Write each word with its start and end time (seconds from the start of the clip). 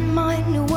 my 0.00 0.40
new 0.48 0.69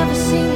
never 0.00 0.14
seen 0.14 0.49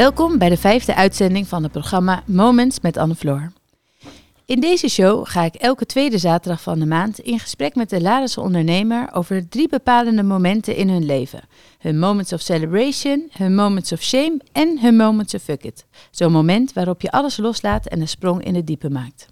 Welkom 0.00 0.38
bij 0.38 0.48
de 0.48 0.56
vijfde 0.56 0.94
uitzending 0.94 1.48
van 1.48 1.62
het 1.62 1.72
programma 1.72 2.22
Moments 2.26 2.80
met 2.80 2.96
Anne 2.96 3.14
Floor. 3.14 3.52
In 4.44 4.60
deze 4.60 4.88
show 4.88 5.26
ga 5.26 5.44
ik 5.44 5.54
elke 5.54 5.86
tweede 5.86 6.18
zaterdag 6.18 6.62
van 6.62 6.78
de 6.78 6.86
maand 6.86 7.18
in 7.18 7.38
gesprek 7.38 7.74
met 7.74 7.90
de 7.90 8.00
Larense 8.00 8.40
ondernemer 8.40 9.12
over 9.12 9.48
drie 9.48 9.68
bepalende 9.68 10.22
momenten 10.22 10.76
in 10.76 10.88
hun 10.88 11.04
leven. 11.04 11.40
Hun 11.78 11.98
moments 11.98 12.32
of 12.32 12.40
celebration, 12.40 13.28
hun 13.32 13.54
moments 13.54 13.92
of 13.92 14.02
shame 14.02 14.40
en 14.52 14.78
hun 14.80 14.96
moments 14.96 15.34
of 15.34 15.42
fuck 15.42 15.64
it. 15.64 15.86
Zo'n 16.10 16.32
moment 16.32 16.72
waarop 16.72 17.00
je 17.00 17.10
alles 17.10 17.36
loslaat 17.36 17.86
en 17.86 18.00
een 18.00 18.08
sprong 18.08 18.44
in 18.44 18.54
het 18.54 18.66
diepe 18.66 18.90
maakt. 18.90 19.26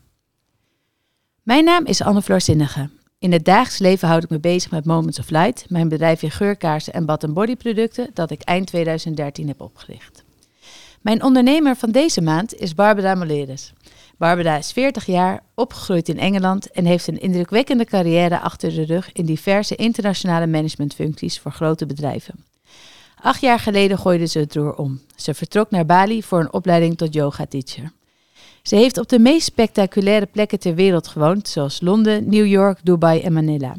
Mijn 1.43 1.65
naam 1.65 1.85
is 1.85 2.03
Anne 2.03 2.23
Floor 2.23 2.41
Zinnige. 2.41 2.91
In 3.19 3.33
het 3.33 3.45
dagelijks 3.45 3.79
leven 3.79 4.09
houd 4.09 4.23
ik 4.23 4.31
me 4.31 4.41
bezig 4.41 4.71
met 4.71 4.85
Moments 4.85 5.19
of 5.19 5.31
Light, 5.31 5.65
mijn 5.69 5.89
bedrijf 5.89 6.23
in 6.23 6.31
geurkaarsen 6.31 6.93
en 6.93 7.07
bad- 7.07 7.23
en 7.23 7.33
bodyproducten 7.33 8.11
dat 8.15 8.31
ik 8.31 8.43
eind 8.43 8.67
2013 8.67 9.49
heb 9.49 9.61
opgericht. 9.61 10.27
Mijn 11.09 11.23
ondernemer 11.23 11.77
van 11.77 11.91
deze 11.91 12.21
maand 12.21 12.55
is 12.55 12.75
Barbara 12.75 13.15
Moleres. 13.15 13.73
Barbara 14.17 14.57
is 14.57 14.73
40 14.73 15.07
jaar, 15.07 15.43
opgegroeid 15.55 16.09
in 16.09 16.19
Engeland 16.19 16.71
en 16.71 16.85
heeft 16.85 17.07
een 17.07 17.21
indrukwekkende 17.21 17.85
carrière 17.85 18.41
achter 18.41 18.75
de 18.75 18.85
rug 18.85 19.13
in 19.13 19.25
diverse 19.25 19.77
internationale 19.77 20.47
managementfuncties 20.47 21.39
voor 21.41 21.53
grote 21.53 21.87
bedrijven. 21.87 22.35
Acht 23.21 23.41
jaar 23.41 23.59
geleden 23.59 23.99
gooide 23.99 24.27
ze 24.27 24.39
het 24.39 24.55
roer 24.55 24.75
om. 24.75 25.01
Ze 25.17 25.35
vertrok 25.35 25.71
naar 25.71 25.87
Bali 25.87 26.23
voor 26.23 26.41
een 26.41 26.53
opleiding 26.53 26.97
tot 26.97 27.15
yoga 27.15 27.47
teacher. 27.47 27.93
Ze 28.63 28.77
heeft 28.77 28.99
op 28.99 29.09
de 29.09 29.19
meest 29.19 29.47
spectaculaire 29.47 30.27
plekken 30.27 30.59
ter 30.59 30.75
wereld 30.75 31.09
gewoond, 31.09 31.49
zoals 31.49 31.81
Londen, 31.81 32.29
New 32.29 32.47
York, 32.47 32.79
Dubai 32.83 33.21
en 33.21 33.33
Manila. 33.33 33.75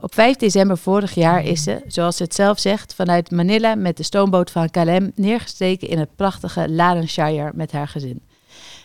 Op 0.00 0.14
5 0.14 0.36
december 0.36 0.78
vorig 0.78 1.14
jaar 1.14 1.44
is 1.44 1.62
ze, 1.62 1.82
zoals 1.86 2.16
ze 2.16 2.22
het 2.22 2.34
zelf 2.34 2.58
zegt, 2.58 2.94
vanuit 2.94 3.30
Manila 3.30 3.74
met 3.74 3.96
de 3.96 4.02
stoomboot 4.02 4.50
van 4.50 4.70
KLM 4.70 5.12
neergestreken 5.14 5.88
in 5.88 5.98
het 5.98 6.16
prachtige 6.16 6.68
Larenshire 6.70 7.50
met 7.54 7.72
haar 7.72 7.88
gezin. 7.88 8.20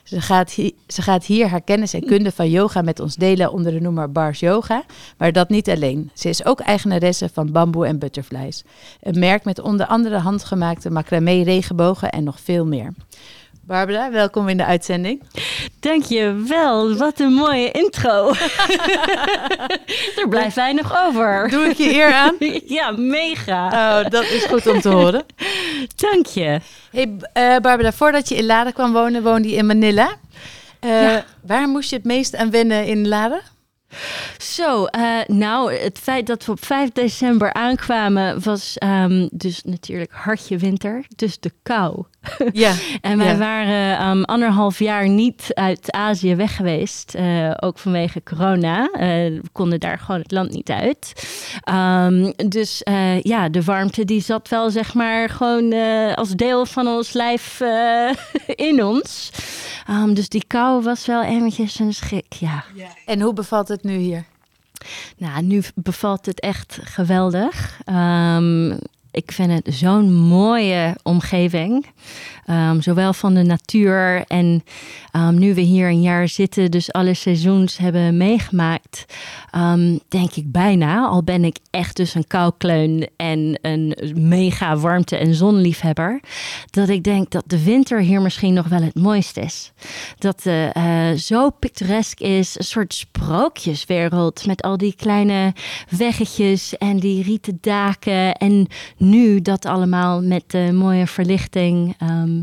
Ze 0.03 0.21
gaat, 0.21 0.51
hi- 0.51 0.71
ze 0.87 1.01
gaat 1.01 1.25
hier 1.25 1.47
haar 1.47 1.61
kennis 1.61 1.93
en 1.93 2.05
kunde 2.05 2.31
van 2.31 2.49
yoga 2.49 2.81
met 2.81 2.99
ons 2.99 3.15
delen 3.15 3.51
onder 3.51 3.71
de 3.71 3.79
noemer 3.81 4.11
Bars 4.11 4.39
Yoga. 4.39 4.83
Maar 5.17 5.31
dat 5.31 5.49
niet 5.49 5.69
alleen. 5.69 6.11
Ze 6.13 6.29
is 6.29 6.45
ook 6.45 6.59
eigenaresse 6.59 7.29
van 7.33 7.51
Bamboe 7.51 7.85
en 7.85 7.99
Butterflies. 7.99 8.63
Een 9.01 9.19
merk 9.19 9.43
met 9.43 9.59
onder 9.59 9.85
andere 9.85 10.17
handgemaakte 10.17 10.89
macramé 10.89 11.41
regenbogen 11.41 12.09
en 12.09 12.23
nog 12.23 12.39
veel 12.39 12.65
meer. 12.65 12.93
Barbara, 13.61 14.11
welkom 14.11 14.47
in 14.47 14.57
de 14.57 14.65
uitzending. 14.65 15.21
Dankjewel, 15.79 16.95
wat 16.95 17.19
een 17.19 17.33
mooie 17.33 17.71
intro. 17.71 18.27
er 20.21 20.27
blijft 20.29 20.55
weinig 20.55 21.05
over. 21.07 21.47
Doe 21.49 21.63
ik 21.65 21.77
je 21.77 21.93
eer 21.93 22.13
aan? 22.13 22.35
Ja, 22.65 22.91
mega. 22.91 23.67
Oh, 23.67 24.09
dat 24.09 24.23
is 24.23 24.45
goed 24.45 24.67
om 24.67 24.81
te 24.81 24.89
horen. 24.89 25.25
Dank 25.95 26.25
je. 26.25 26.59
Hey 26.91 27.17
eh, 27.33 27.57
Barbara, 27.57 27.91
voordat 27.91 28.29
je 28.29 28.35
in 28.35 28.45
Laren 28.45 28.73
kwam 28.73 28.93
wonen, 28.93 29.23
woonde 29.23 29.49
je 29.49 29.55
in 29.55 29.65
Manila. 29.65 30.09
Eh, 30.79 30.89
Ja. 30.89 31.25
Waar 31.45 31.67
moest 31.67 31.89
je 31.89 31.95
het 31.95 32.05
meest 32.05 32.35
aan 32.35 32.51
wennen 32.51 32.85
in 32.85 33.07
Laren? 33.07 33.41
Zo, 34.37 34.85
eh, 34.85 35.17
nou, 35.27 35.73
het 35.73 35.99
feit 35.99 36.27
dat 36.27 36.45
we 36.45 36.51
op 36.51 36.65
5 36.65 36.91
december 36.91 37.53
aankwamen 37.53 38.43
was 38.43 38.77
ehm, 38.77 39.27
dus 39.31 39.63
natuurlijk 39.63 40.11
hartje 40.13 40.57
winter, 40.57 41.05
dus 41.15 41.39
de 41.39 41.51
kou. 41.63 42.03
Ja, 42.53 42.73
En 43.01 43.17
wij 43.17 43.27
Ja. 43.31 43.37
waren 43.37 43.97
ehm, 43.97 44.21
anderhalf 44.23 44.79
jaar 44.79 45.07
niet 45.09 45.47
uit 45.53 45.91
Azië 45.91 46.35
weg 46.35 46.55
geweest, 46.55 47.15
eh, 47.15 47.51
ook 47.59 47.77
vanwege 47.79 48.23
corona. 48.23 48.89
Eh, 48.91 49.07
we 49.25 49.41
konden 49.51 49.79
daar 49.79 49.99
gewoon 49.99 50.21
het 50.21 50.31
land 50.31 50.51
niet 50.51 50.69
uit. 50.69 51.13
Ehm, 51.63 52.31
dus 52.47 52.83
eh, 52.83 53.21
ja, 53.21 53.49
de 53.49 53.63
warmte 53.63 54.05
die 54.05 54.21
zat 54.21 54.49
wel 54.49 54.69
zeg 54.69 54.93
maar 54.93 55.29
gewoon 55.29 55.71
eh, 55.71 56.13
als 56.13 56.29
deel 56.29 56.65
van 56.65 56.87
ons 56.87 57.13
lijf 57.13 57.61
eh, 57.61 58.09
in 58.69 58.83
ons. 58.85 59.31
Ehm, 59.87 60.13
dus 60.13 60.29
die 60.29 60.43
kou 60.47 60.83
was 60.83 61.05
wel 61.05 61.23
eventjes 61.23 61.79
een 61.79 61.93
schrik, 61.93 62.33
ja. 62.33 62.63
en 63.05 63.21
hoe 63.21 63.33
bevalt 63.33 63.67
het 63.67 63.83
nu 63.83 63.95
hier? 63.97 64.25
Nou, 65.17 65.41
nu 65.43 65.61
bevalt 65.75 66.25
het 66.25 66.39
echt 66.39 66.79
geweldig. 66.83 67.79
Ehm, 67.85 68.77
ik 69.11 69.31
vind 69.31 69.51
het 69.51 69.75
zo'n 69.75 70.13
mooie 70.13 70.95
omgeving. 71.03 71.85
Ehm, 72.45 72.81
zowel 72.81 73.13
van 73.13 73.33
de 73.33 73.43
natuur 73.43 74.23
en 74.27 74.63
ehm, 75.11 75.37
nu 75.39 75.53
we 75.53 75.61
hier 75.61 75.87
een 75.87 76.01
jaar 76.01 76.27
zitten, 76.27 76.71
dus 76.71 76.91
alle 76.91 77.13
seizoens 77.13 77.77
hebben 77.77 78.17
meegemaakt, 78.17 79.05
ehm, 79.51 79.97
denk 80.07 80.33
ik 80.33 80.51
bijna, 80.51 81.05
al 81.05 81.23
ben 81.23 81.43
ik 81.43 81.57
echt 81.69 81.95
dus 81.95 82.15
een 82.15 82.27
koukleun 82.27 83.09
en 83.15 83.59
een 83.61 83.97
mega 84.15 84.77
warmte- 84.77 85.17
en 85.17 85.35
zonliefhebber, 85.35 86.19
dat 86.69 86.89
ik 86.89 87.03
denk 87.03 87.31
dat 87.31 87.43
de 87.47 87.63
winter 87.63 87.99
hier 87.99 88.21
misschien 88.21 88.53
nog 88.53 88.67
wel 88.67 88.81
het 88.81 88.95
mooiste 88.95 89.41
is. 89.41 89.71
Dat 90.17 90.43
het 90.43 90.73
eh, 90.73 91.11
zo 91.11 91.49
pittoresk 91.49 92.19
is, 92.19 92.57
een 92.57 92.63
soort 92.63 92.93
sprookjeswereld 92.93 94.45
met 94.45 94.61
al 94.61 94.77
die 94.77 94.95
kleine 94.95 95.53
weggetjes 95.89 96.77
en 96.77 96.99
die 96.99 97.23
rieten 97.23 97.57
daken. 97.61 98.33
En 98.33 98.67
nu 98.99 99.41
dat 99.41 99.65
allemaal 99.65 100.21
met 100.21 100.43
de 100.47 100.69
mooie 100.73 101.07
verlichting. 101.07 101.95
Ehm, 101.99 102.37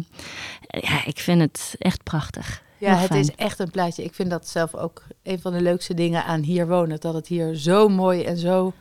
ja, 0.69 1.05
ik 1.05 1.19
vind 1.19 1.41
het 1.41 1.75
echt 1.79 2.03
prachtig. 2.03 2.63
Ja, 2.79 2.91
Heel 2.91 2.99
het 2.99 3.07
fijn. 3.07 3.21
is 3.21 3.35
echt 3.35 3.59
een 3.59 3.71
plaatje. 3.71 4.05
Ik 4.05 4.15
vind 4.15 4.31
dat 4.31 4.49
zelf 4.49 4.75
ook 4.75 5.03
een 5.23 5.41
van 5.41 5.53
de 5.53 5.61
leukste 5.61 5.95
dingen 5.95 6.25
aan 6.25 6.41
hier 6.41 6.67
wonen. 6.69 7.01
Dat 7.01 7.15
het 7.15 7.27
hier 7.27 7.55
zo 7.55 7.89
mooi 7.89 8.23
en 8.25 8.37
zo, 8.37 8.73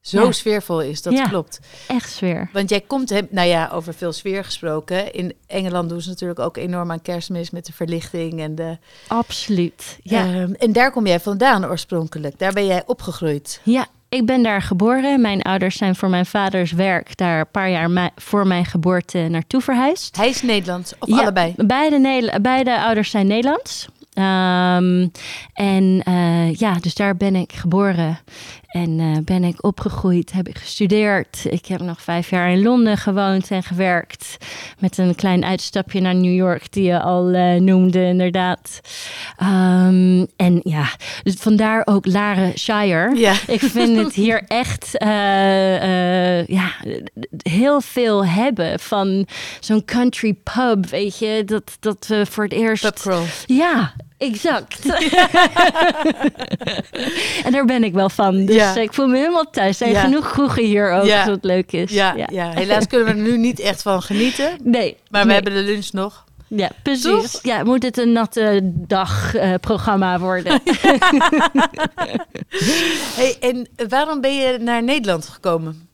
zo 0.00 0.24
Ja. 0.24 0.32
sfeervol 0.32 0.80
is. 0.82 1.02
Dat 1.02 1.12
Ja. 1.12 1.28
klopt. 1.28 1.60
Echt 1.88 2.10
sfeer. 2.10 2.50
Want 2.52 2.68
jij 2.70 2.80
komt, 2.80 3.30
nou 3.30 3.48
ja, 3.48 3.68
over 3.72 3.94
veel 3.94 4.12
sfeer 4.12 4.44
gesproken. 4.44 5.12
In 5.12 5.34
Engeland 5.46 5.88
doen 5.88 6.00
ze 6.00 6.08
natuurlijk 6.08 6.40
ook 6.40 6.56
enorm 6.56 6.90
aan 6.90 7.02
kerstmis 7.02 7.50
met 7.50 7.66
de 7.66 7.72
verlichting. 7.72 8.40
En, 8.40 8.54
de, 8.54 8.78
Absoluut. 9.08 9.98
Ja. 10.02 10.24
Ehm, 10.24 10.52
en 10.52 10.72
daar 10.72 10.90
kom 10.92 11.06
jij 11.06 11.20
vandaan 11.20 11.64
oorspronkelijk. 11.66 12.38
Daar 12.38 12.52
ben 12.52 12.66
jij 12.66 12.82
opgegroeid. 12.86 13.60
Ja, 13.62 13.86
ik 14.08 14.26
ben 14.26 14.42
daar 14.42 14.62
geboren. 14.62 15.20
Mijn 15.20 15.42
ouders 15.42 15.76
zijn 15.76 15.96
voor 15.96 16.08
mijn 16.08 16.26
vaders 16.26 16.72
werk 16.72 17.16
daar 17.16 17.40
een 17.40 17.50
paar 17.50 17.70
jaar 17.70 18.10
voor 18.16 18.46
mijn 18.46 18.64
geboorte 18.64 19.18
naartoe 19.18 19.60
verhuisd. 19.60 20.16
Hij 20.16 20.28
is 20.28 20.42
Nederlands, 20.42 20.94
of 20.98 21.08
Ja, 21.08 21.20
allebei? 21.20 21.54
Beide, 21.56 22.38
beide 22.42 22.80
ouders 22.80 23.10
zijn 23.10 23.26
Nederlands. 23.26 23.88
Ehm, 24.12 25.08
en 25.54 26.02
eh, 26.04 26.54
ja, 26.54 26.74
dus 26.80 26.94
daar 26.94 27.16
ben 27.16 27.34
ik 27.34 27.52
geboren 27.52 28.18
en 28.76 29.00
eh, 29.00 29.16
ben 29.24 29.44
ik 29.44 29.64
opgegroeid, 29.64 30.32
heb 30.32 30.48
ik 30.48 30.58
gestudeerd. 30.58 31.44
Ik 31.48 31.66
heb 31.66 31.80
nog 31.80 32.02
vijf 32.02 32.30
jaar 32.30 32.50
in 32.50 32.62
Londen 32.62 32.96
gewoond 32.96 33.50
en 33.50 33.62
gewerkt. 33.62 34.36
Met 34.78 34.98
een 34.98 35.14
klein 35.14 35.44
uitstapje 35.44 36.00
naar 36.00 36.14
New 36.14 36.34
York, 36.34 36.72
die 36.72 36.84
je 36.84 37.00
al 37.00 37.28
eh, 37.28 37.54
noemde, 37.54 38.04
inderdaad. 38.04 38.80
Ehm, 39.36 40.24
en 40.36 40.60
ja, 40.62 40.88
dus 41.22 41.34
vandaar 41.34 41.82
ook 41.84 42.06
Laren 42.06 42.58
Shire. 42.58 43.16
Ja. 43.16 43.34
Ik 43.46 43.60
vind 43.60 43.96
het 43.96 44.14
hier 44.14 44.42
echt 44.62 44.98
eh, 44.98 46.46
ja, 46.46 46.72
heel 47.42 47.80
veel 47.80 48.26
hebben 48.26 48.80
van 48.80 49.26
zo'n 49.60 49.84
country 49.84 50.34
pub, 50.34 50.86
weet 50.86 51.18
je, 51.18 51.42
dat, 51.46 51.76
dat 51.80 52.06
we 52.06 52.26
voor 52.26 52.44
het 52.44 52.52
eerst... 52.52 52.82
Ja, 53.46 53.92
exact. 54.18 54.78
en 57.44 57.52
daar 57.52 57.64
ben 57.64 57.84
ik 57.84 57.92
wel 57.92 58.10
van. 58.10 58.46
Dus 58.46 58.56
Ja. 58.56 58.76
ik 58.76 58.92
voel 58.94 59.06
me 59.06 59.16
helemaal 59.16 59.50
thuis. 59.50 59.68
Er 59.68 59.74
zijn 59.74 59.90
Ja. 59.90 60.00
genoeg 60.00 60.30
kroegen 60.30 60.64
hier 60.64 60.92
ook, 60.92 61.04
Ja. 61.06 61.26
wat 61.26 61.44
leuk 61.44 61.72
is. 61.72 61.90
Ja, 61.90 62.14
ja. 62.30 62.50
helaas 62.50 62.86
kunnen 62.96 63.06
we 63.06 63.12
er 63.12 63.18
nu 63.30 63.36
niet 63.38 63.60
echt 63.60 63.82
van 63.82 64.02
genieten. 64.02 64.56
Nee, 64.62 64.96
Maar 65.10 65.20
we 65.20 65.26
nee. 65.26 65.34
hebben 65.36 65.54
de 65.54 65.60
lunch 65.62 65.92
nog. 65.92 66.24
Ja, 66.48 66.70
precies. 66.82 67.02
Toch? 67.32 67.38
Ja, 67.42 67.64
moet 67.64 67.82
het 67.82 67.98
een 67.98 68.12
natte 68.12 68.60
dagprogramma 68.64 70.18
worden. 70.18 70.60
Hey, 73.16 73.36
en 73.40 73.68
waarom 73.88 74.20
ben 74.20 74.36
je 74.36 74.58
naar 74.58 74.82
Nederland 74.82 75.28
gekomen? 75.28 75.88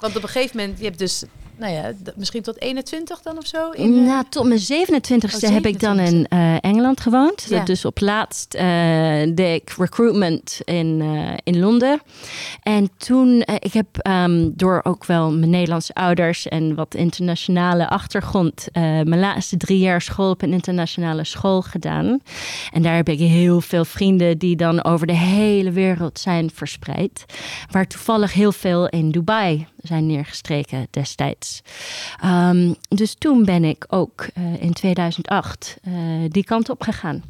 Want 0.00 0.16
op 0.16 0.22
een 0.22 0.28
gegeven 0.28 0.56
moment, 0.56 0.78
je 0.78 0.84
hebt 0.84 0.98
dus, 0.98 1.24
nou 1.56 1.72
ja, 1.72 1.92
misschien 2.16 2.42
tot 2.42 2.60
21 2.60 3.22
dan 3.22 3.36
of 3.36 3.46
zo? 3.46 3.70
In, 3.70 3.94
eh, 3.94 4.06
Nou, 4.06 4.24
tot 4.28 4.44
mijn 4.44 4.60
27ste 4.60 5.46
Oh, 5.46 5.52
heb 5.52 5.66
ik 5.66 5.80
dan 5.80 5.98
in 5.98 6.26
eh, 6.28 6.64
Engeland 6.64 7.00
gewoond. 7.00 7.46
Ja. 7.48 7.64
Dus 7.64 7.84
op 7.84 8.00
laatst 8.00 8.54
eh, 8.54 8.64
deed 9.34 9.62
ik 9.62 9.74
recruitment 9.78 10.60
in, 10.64 11.02
in 11.44 11.60
Londen. 11.60 12.00
En 12.62 12.90
toen, 12.96 13.42
ik 13.58 13.72
heb 13.72 13.86
ehm, 13.98 14.50
door 14.52 14.80
ook 14.82 15.04
wel 15.04 15.32
mijn 15.32 15.50
Nederlandse 15.50 15.94
ouders 15.94 16.48
en 16.48 16.74
wat 16.74 16.94
internationale 16.94 17.88
achtergrond, 17.88 18.68
mijn 18.72 19.18
laatste 19.18 19.56
drie 19.56 19.78
jaar 19.78 20.02
school 20.02 20.30
op 20.30 20.42
een 20.42 20.52
internationale 20.52 21.24
school 21.24 21.62
gedaan. 21.62 22.20
En 22.72 22.82
daar 22.82 22.96
heb 22.96 23.08
ik 23.08 23.18
heel 23.18 23.60
veel 23.60 23.84
vrienden 23.84 24.38
die 24.38 24.56
dan 24.56 24.84
over 24.84 25.06
de 25.06 25.16
hele 25.16 25.70
wereld 25.70 26.18
zijn 26.18 26.50
verspreid. 26.54 27.24
Waar 27.70 27.86
toevallig 27.86 28.32
heel 28.32 28.52
veel 28.52 28.88
in 28.88 29.10
Dubai 29.10 29.66
zijn 29.86 30.06
neergestreken 30.06 30.86
destijds. 30.90 31.62
Ehm, 32.20 32.72
dus 32.88 33.14
toen 33.14 33.44
ben 33.44 33.64
ik 33.64 33.84
ook 33.88 34.26
eh, 34.34 34.62
in 34.62 34.72
2008 34.72 35.78
eh, 35.82 35.92
die 36.28 36.44
kant 36.44 36.68
op 36.70 36.82
gegaan. 36.82 37.22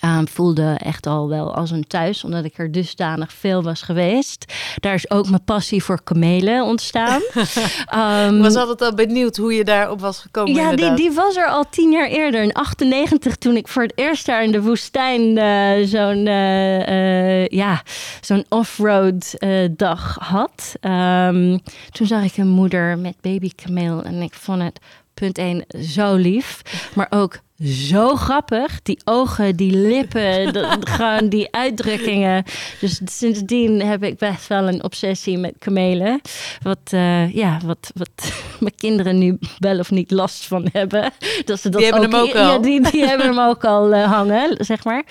Ehm, 0.00 0.26
voelde 0.26 0.76
echt 0.84 1.06
al 1.06 1.28
wel 1.28 1.54
als 1.54 1.70
een 1.70 1.86
thuis, 1.86 2.24
omdat 2.24 2.44
ik 2.44 2.58
er 2.58 2.72
dusdanig 2.72 3.32
veel 3.32 3.62
was 3.62 3.82
geweest. 3.82 4.52
Daar 4.76 4.94
is 4.94 5.10
ook 5.10 5.28
mijn 5.28 5.44
passie 5.44 5.84
voor 5.84 6.02
kamelen 6.02 6.64
ontstaan. 6.64 7.20
Ik 8.38 8.42
was 8.42 8.54
altijd 8.54 8.82
al 8.82 8.94
benieuwd 8.94 9.36
hoe 9.36 9.54
je 9.54 9.64
daarop 9.64 10.00
was 10.00 10.18
gekomen 10.18 10.54
ja, 10.54 10.74
die, 10.74 10.94
die 10.94 11.12
was 11.12 11.36
er 11.36 11.46
al 11.46 11.64
tien 11.70 11.90
jaar 11.90 12.08
eerder. 12.08 12.42
In 12.42 12.52
98, 12.52 13.36
toen 13.36 13.56
ik 13.56 13.68
voor 13.68 13.82
het 13.82 13.92
eerst 13.94 14.26
daar 14.26 14.44
in 14.44 14.52
de 14.52 14.62
woestijn 14.62 15.38
eh, 15.38 15.86
zo'n 15.86 16.26
eh, 16.26 17.42
eh, 17.42 17.46
ja, 17.46 17.82
zo'n 18.20 18.44
off-road 18.48 19.36
dag 19.76 20.16
had. 20.20 20.74
Ehm, 20.80 21.58
toen 21.90 22.06
zag 22.06 22.24
ik 22.24 22.36
een 22.36 22.48
moeder 22.48 22.98
met 22.98 23.14
babykameel 23.20 24.02
en 24.02 24.22
ik 24.22 24.34
vond 24.34 24.62
het 24.62 24.80
punt 25.14 25.38
1 25.38 25.64
zo 25.82 26.14
lief, 26.14 26.62
maar 26.94 27.06
ook 27.10 27.38
zo 27.64 28.16
grappig. 28.16 28.82
Die 28.82 28.98
ogen, 29.04 29.56
die 29.56 29.72
lippen, 29.76 30.52
de- 30.52 30.76
gewoon 30.80 31.28
die 31.28 31.48
uitdrukkingen. 31.52 32.44
Dus 32.80 33.00
sindsdien 33.04 33.82
heb 33.82 34.02
ik 34.04 34.18
best 34.18 34.46
wel 34.46 34.68
een 34.68 34.84
obsessie 34.84 35.38
met 35.38 35.54
kamelen. 35.58 36.20
Wat, 36.62 36.78
eh, 36.84 37.34
ja, 37.34 37.58
wat, 37.64 37.90
wat 37.94 38.32
mijn 38.60 38.74
kinderen 38.76 39.18
nu 39.18 39.38
wel 39.58 39.78
of 39.78 39.90
niet 39.90 40.10
last 40.10 40.46
van 40.46 40.68
hebben. 40.72 41.12
Dat 41.44 41.60
ze 41.60 41.68
dat 41.68 41.80
Die 41.80 41.90
hebben 41.90 42.10
hem 42.10 42.20
ook 42.20 42.32
Ja, 42.32 42.48
al. 42.52 42.60
die, 42.62 42.90
die 42.90 43.06
hebben 43.06 43.26
hem 43.26 43.38
ook 43.40 43.64
al 43.64 43.94
eh, 43.94 44.12
hangen, 44.12 44.56
zeg 44.64 44.84
maar. 44.84 45.04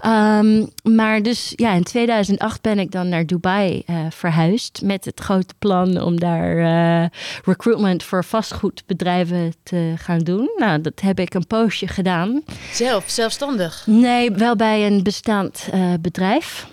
Ehm, 0.00 0.66
maar 0.82 1.22
dus 1.22 1.52
ja, 1.56 1.72
in 1.72 1.82
2008 1.84 2.62
ben 2.62 2.78
ik 2.78 2.90
dan 2.90 3.08
naar 3.08 3.26
Dubai 3.26 3.82
eh, 3.86 3.96
verhuisd. 4.10 4.80
Met 4.84 5.04
het 5.04 5.20
grote 5.20 5.54
plan 5.58 6.00
om 6.02 6.20
daar 6.20 6.42
recruitment 7.44 8.02
voor 8.02 8.24
vastgoedbedrijven 8.24 9.54
te 9.62 9.92
gaan 9.96 10.18
doen. 10.18 10.50
Nou, 10.56 10.80
dat 10.80 11.00
heb 11.00 11.20
ik 11.20 11.34
een 11.34 11.46
poosje 11.46 11.83
gedaan. 11.88 12.42
Zelf, 12.72 13.04
zelfstandig. 13.06 13.82
Nee, 13.86 14.30
wel 14.30 14.56
bij 14.56 14.86
een 14.86 15.02
bestaand 15.02 15.68
eh, 15.72 15.92
bedrijf. 16.00 16.66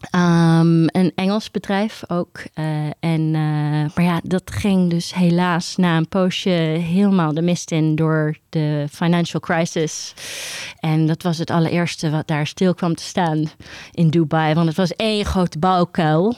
Ehm, 0.00 0.82
een 0.82 1.12
Engels 1.14 1.50
bedrijf 1.50 2.02
ook. 2.08 2.42
Eh, 2.54 2.84
en, 2.84 3.34
eh, 3.34 3.94
maar 3.94 4.02
ja, 4.02 4.20
dat 4.24 4.42
ging 4.44 4.90
dus 4.90 5.14
helaas 5.14 5.76
na 5.76 5.96
een 5.96 6.08
poosje 6.08 6.50
helemaal 6.50 7.34
de 7.34 7.42
mist 7.42 7.70
in 7.70 7.94
door 7.94 8.36
de 8.48 8.86
financial 8.90 9.40
crisis. 9.40 10.14
En 10.78 11.06
dat 11.06 11.22
was 11.22 11.38
het 11.38 11.50
allereerste 11.50 12.10
wat 12.10 12.26
daar 12.26 12.46
stil 12.46 12.74
kwam 12.74 12.94
te 12.94 13.02
staan 13.02 13.50
in 13.92 14.10
Dubai. 14.10 14.54
Want 14.54 14.68
het 14.68 14.76
was 14.76 14.96
één 14.96 15.24
grote 15.24 15.58
bouwkuil. 15.58 16.36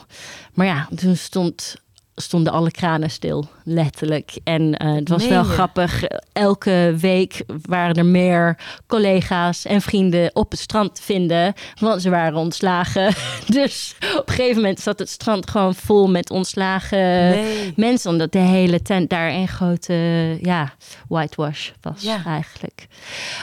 Maar 0.53 0.65
ja, 0.65 0.87
toen 0.95 1.15
stond 1.15 1.75
stonden 2.15 2.53
alle 2.53 2.71
kranen 2.71 3.09
stil, 3.09 3.45
letterlijk. 3.63 4.37
En 4.43 4.61
uh, 4.85 4.95
het 4.95 5.09
was 5.09 5.21
Meen 5.21 5.29
wel 5.31 5.43
je? 5.43 5.49
grappig. 5.49 6.03
Elke 6.33 6.95
week 6.99 7.43
waren 7.61 7.95
er 7.95 8.05
meer 8.05 8.57
collega's 8.87 9.65
en 9.65 9.81
vrienden 9.81 10.35
op 10.35 10.51
het 10.51 10.59
strand 10.59 10.95
te 10.95 11.01
vinden, 11.01 11.53
want 11.79 12.01
ze 12.01 12.09
waren 12.09 12.37
ontslagen. 12.37 13.13
Dus 13.47 13.95
op 14.17 14.27
een 14.29 14.33
gegeven 14.33 14.55
moment 14.55 14.79
zat 14.79 14.99
het 14.99 15.09
strand 15.09 15.49
gewoon 15.49 15.75
vol 15.75 16.09
met 16.09 16.29
ontslagen 16.29 16.97
Nee. 17.29 17.73
mensen, 17.75 18.11
omdat 18.11 18.31
de 18.31 18.37
hele 18.39 18.81
tent 18.81 19.09
daar 19.09 19.29
een 19.29 19.47
grote 19.47 19.93
ja, 20.41 20.73
whitewash 21.07 21.69
was 21.81 22.01
Ja. 22.01 22.21
eigenlijk. 22.25 22.87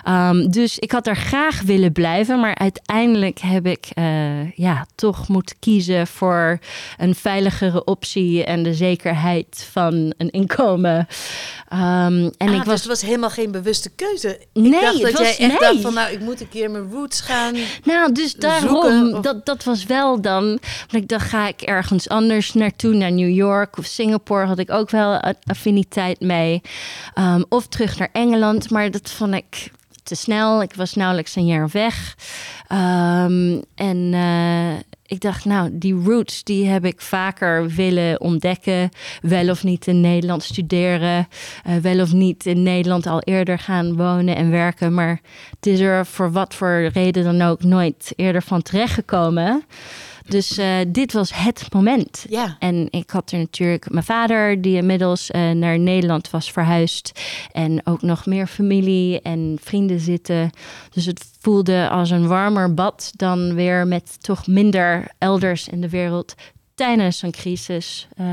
Um, 0.09 0.51
dus 0.51 0.79
ik 0.79 0.93
had 0.93 1.07
er 1.07 1.17
graag 1.17 1.63
willen 1.63 1.93
blijven, 1.93 2.41
maar 2.41 2.55
uiteindelijk 2.55 3.39
heb 3.39 3.67
ik 3.67 3.89
uh, 3.99 4.51
ja, 4.53 4.87
toch 4.95 5.29
moeten 5.29 5.57
kiezen 5.59 6.07
voor 6.07 6.59
een 6.97 7.15
veiligere 7.15 7.85
optie 7.85 8.45
en 8.45 8.60
de 8.63 8.75
zekerheid 8.75 9.69
van 9.73 10.13
een 10.17 10.31
inkomen. 10.31 10.99
Um, 11.73 11.79
en 11.79 12.33
Ah, 12.39 12.49
ik 12.53 12.57
dus 12.57 12.65
was 12.65 12.79
het 12.81 12.89
was 12.89 13.03
helemaal 13.03 13.31
geen 13.31 13.51
bewuste 13.51 13.91
keuze. 13.91 14.29
Ik 14.53 14.63
Nee, 14.63 14.71
dacht 14.71 14.83
dat 14.83 14.93
het 14.93 15.01
jij 15.03 15.13
was- 15.13 15.37
echt 15.37 15.39
nee. 15.39 15.59
dacht 15.59 15.81
van, 15.81 15.95
nou, 15.95 16.13
ik 16.13 16.21
moet 16.21 16.41
een 16.41 16.49
keer 16.49 16.71
mijn 16.71 16.91
roots 16.91 17.21
gaan. 17.21 17.55
Nou, 17.85 18.13
dus 18.13 18.35
daarom, 18.35 18.69
zoeken 18.69 19.15
of- 19.17 19.23
dat, 19.23 19.47
dat 19.47 19.65
was 19.65 19.85
wel 19.85 20.21
dan. 20.21 20.45
Want 20.47 20.93
ik 20.93 21.09
dacht, 21.09 21.29
ga 21.29 21.49
ik 21.49 21.61
ergens 21.61 22.09
anders 22.09 22.53
naartoe, 22.53 22.95
naar 22.95 23.13
New 23.13 23.35
York 23.35 23.79
of 23.79 23.85
Singapore, 23.85 24.47
had 24.47 24.59
ik 24.59 24.71
ook 24.71 24.91
wel 24.91 25.21
affiniteit 25.45 26.21
mee. 26.21 26.61
Um, 27.19 27.45
of 27.49 27.67
terug 27.67 27.99
naar 27.99 28.09
Engeland, 28.13 28.71
maar 28.71 28.91
dat 28.91 29.11
vond 29.11 29.35
ik 29.35 29.71
te 30.11 30.17
snel. 30.17 30.63
Ik 30.63 30.75
was 30.75 30.95
nauwelijks 30.95 31.37
een 31.37 31.47
jaar 31.47 31.69
weg. 31.73 32.17
Um, 32.73 33.63
en 33.75 33.97
uh, 34.13 34.73
ik 35.07 35.21
dacht, 35.21 35.45
nou, 35.45 35.71
die 35.73 35.95
roots 35.95 36.45
die 36.45 36.67
heb 36.67 36.85
ik 36.85 37.01
vaker 37.01 37.69
willen 37.69 38.21
ontdekken. 38.21 38.91
Wel 39.23 39.49
of 39.51 39.65
niet 39.65 39.87
in 39.87 40.01
Nederland 40.01 40.43
studeren. 40.43 41.29
Uh, 41.67 41.77
wel 41.77 42.01
of 42.01 42.13
niet 42.13 42.47
in 42.47 42.63
Nederland 42.63 43.07
al 43.07 43.21
eerder 43.21 43.59
gaan 43.59 43.97
wonen 43.97 44.37
en 44.37 44.51
werken. 44.51 44.95
Maar 44.95 45.21
het 45.51 45.67
is 45.67 45.81
er 45.81 46.07
voor 46.07 46.33
wat 46.33 46.55
voor 46.55 46.91
reden 46.93 47.25
dan 47.25 47.43
ook 47.43 47.63
nooit 47.63 48.13
eerder 48.17 48.43
van 48.43 48.63
terechtgekomen. 48.63 49.65
Dus 50.31 50.59
uh, 50.59 50.77
dit 50.89 51.13
was 51.13 51.35
het 51.35 51.73
moment. 51.73 52.27
Ja. 52.29 52.57
En 52.59 52.87
ik 52.91 53.11
had 53.11 53.31
er 53.31 53.39
natuurlijk 53.39 53.91
mijn 53.91 54.05
vader, 54.05 54.63
die 54.63 54.77
inmiddels 54.77 55.31
uh, 55.31 55.51
naar 55.51 55.79
Nederland 55.79 56.31
was 56.31 56.53
verhuisd. 56.53 57.21
En 57.53 57.87
ook 57.87 58.03
nog 58.03 58.27
meer 58.27 58.47
familie 58.47 59.21
en 59.21 59.59
vrienden 59.63 60.01
zitten. 60.01 60.51
Dus 60.91 61.07
het 61.07 61.31
voelde 61.41 61.89
als 61.89 62.11
een 62.11 62.27
warmer 62.27 62.75
bad 62.75 63.13
dan 63.17 63.55
weer 63.55 63.87
met 63.87 64.23
toch 64.23 64.47
minder 64.47 65.11
elders 65.19 65.69
in 65.69 65.81
de 65.81 65.89
wereld 65.89 66.35
tijdens 66.75 67.23
een 67.23 67.33
crisis 67.33 68.09
uh, 68.21 68.27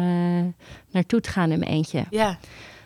naartoe 0.92 1.22
te 1.22 1.30
gaan 1.30 1.51
in 1.51 1.60
mijn 1.60 1.72
eentje. 1.72 2.06
Ja. 2.10 2.38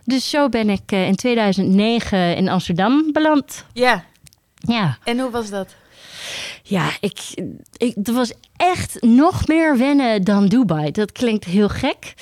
Dus 0.04 0.30
zo 0.30 0.50
ben 0.50 0.70
ik 0.70 0.92
in 0.92 1.16
2009 1.16 2.36
in 2.36 2.50
Amsterdam 2.50 3.12
beland. 3.12 3.66
Ja. 3.74 4.04
Ja. 4.56 4.98
En 5.04 5.20
hoe 5.20 5.32
was 5.32 5.50
dat? 5.50 5.76
Ja, 6.64 6.90
ik, 7.00 7.20
ik, 7.78 7.96
het 7.96 8.12
was 8.12 8.34
echt 8.58 9.02
nog 9.02 9.48
meer 9.48 9.78
wennen 9.78 10.24
dan 10.24 10.48
Dubai. 10.48 10.92
Dat 10.92 11.12
klinkt 11.12 11.46
heel 11.46 11.70
gek. 11.70 12.14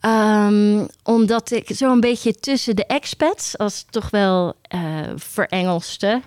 Um, 0.00 0.86
omdat 1.02 1.50
ik 1.50 1.70
zo 1.74 1.92
een 1.92 2.00
beetje 2.00 2.34
tussen 2.34 2.76
de 2.76 2.86
expats, 2.86 3.58
als 3.58 3.84
toch 3.90 4.10
wel 4.10 4.54
uh, 4.74 4.80
verengelste. 5.16 6.20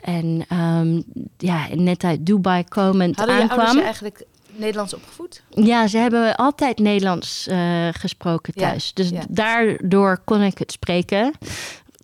En 0.00 0.44
um, 0.52 1.04
ja, 1.38 1.66
net 1.74 2.04
uit 2.04 2.26
Dubai 2.26 2.64
komend 2.64 3.16
Hadden 3.16 3.40
aankwam. 3.40 3.58
ouders 3.58 3.78
je 3.78 3.84
eigenlijk 3.84 4.24
Nederlands 4.56 4.94
opgevoed? 4.94 5.42
Ja, 5.50 5.86
ze 5.86 5.98
hebben 5.98 6.36
altijd 6.36 6.78
Nederlands 6.78 7.48
uh, 7.48 7.88
gesproken 7.92 8.54
thuis. 8.54 8.86
Ja, 8.86 8.90
dus 8.94 9.08
ja. 9.08 9.22
daardoor 9.28 10.20
kon 10.24 10.42
ik 10.42 10.58
het 10.58 10.72
spreken 10.72 11.32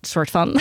soort 0.07 0.29
van. 0.29 0.59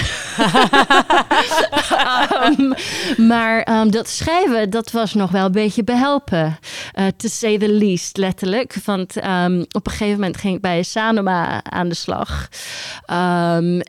um, 2.44 2.74
maar 3.32 3.80
um, 3.80 3.90
dat 3.90 4.08
schrijven, 4.08 4.70
dat 4.70 4.90
was 4.90 5.14
nog 5.14 5.30
wel 5.30 5.46
een 5.46 5.52
beetje 5.52 5.84
behelpen. 5.84 6.58
Uh, 6.98 7.06
to 7.16 7.28
say 7.28 7.58
the 7.58 7.72
least, 7.72 8.16
letterlijk. 8.16 8.74
Want 8.84 9.24
um, 9.24 9.60
op 9.70 9.86
een 9.86 9.92
gegeven 9.92 10.14
moment 10.20 10.36
ging 10.36 10.54
ik 10.54 10.60
bij 10.60 10.82
Sanoma 10.82 11.64
aan 11.64 11.88
de 11.88 11.94
slag. 11.94 12.48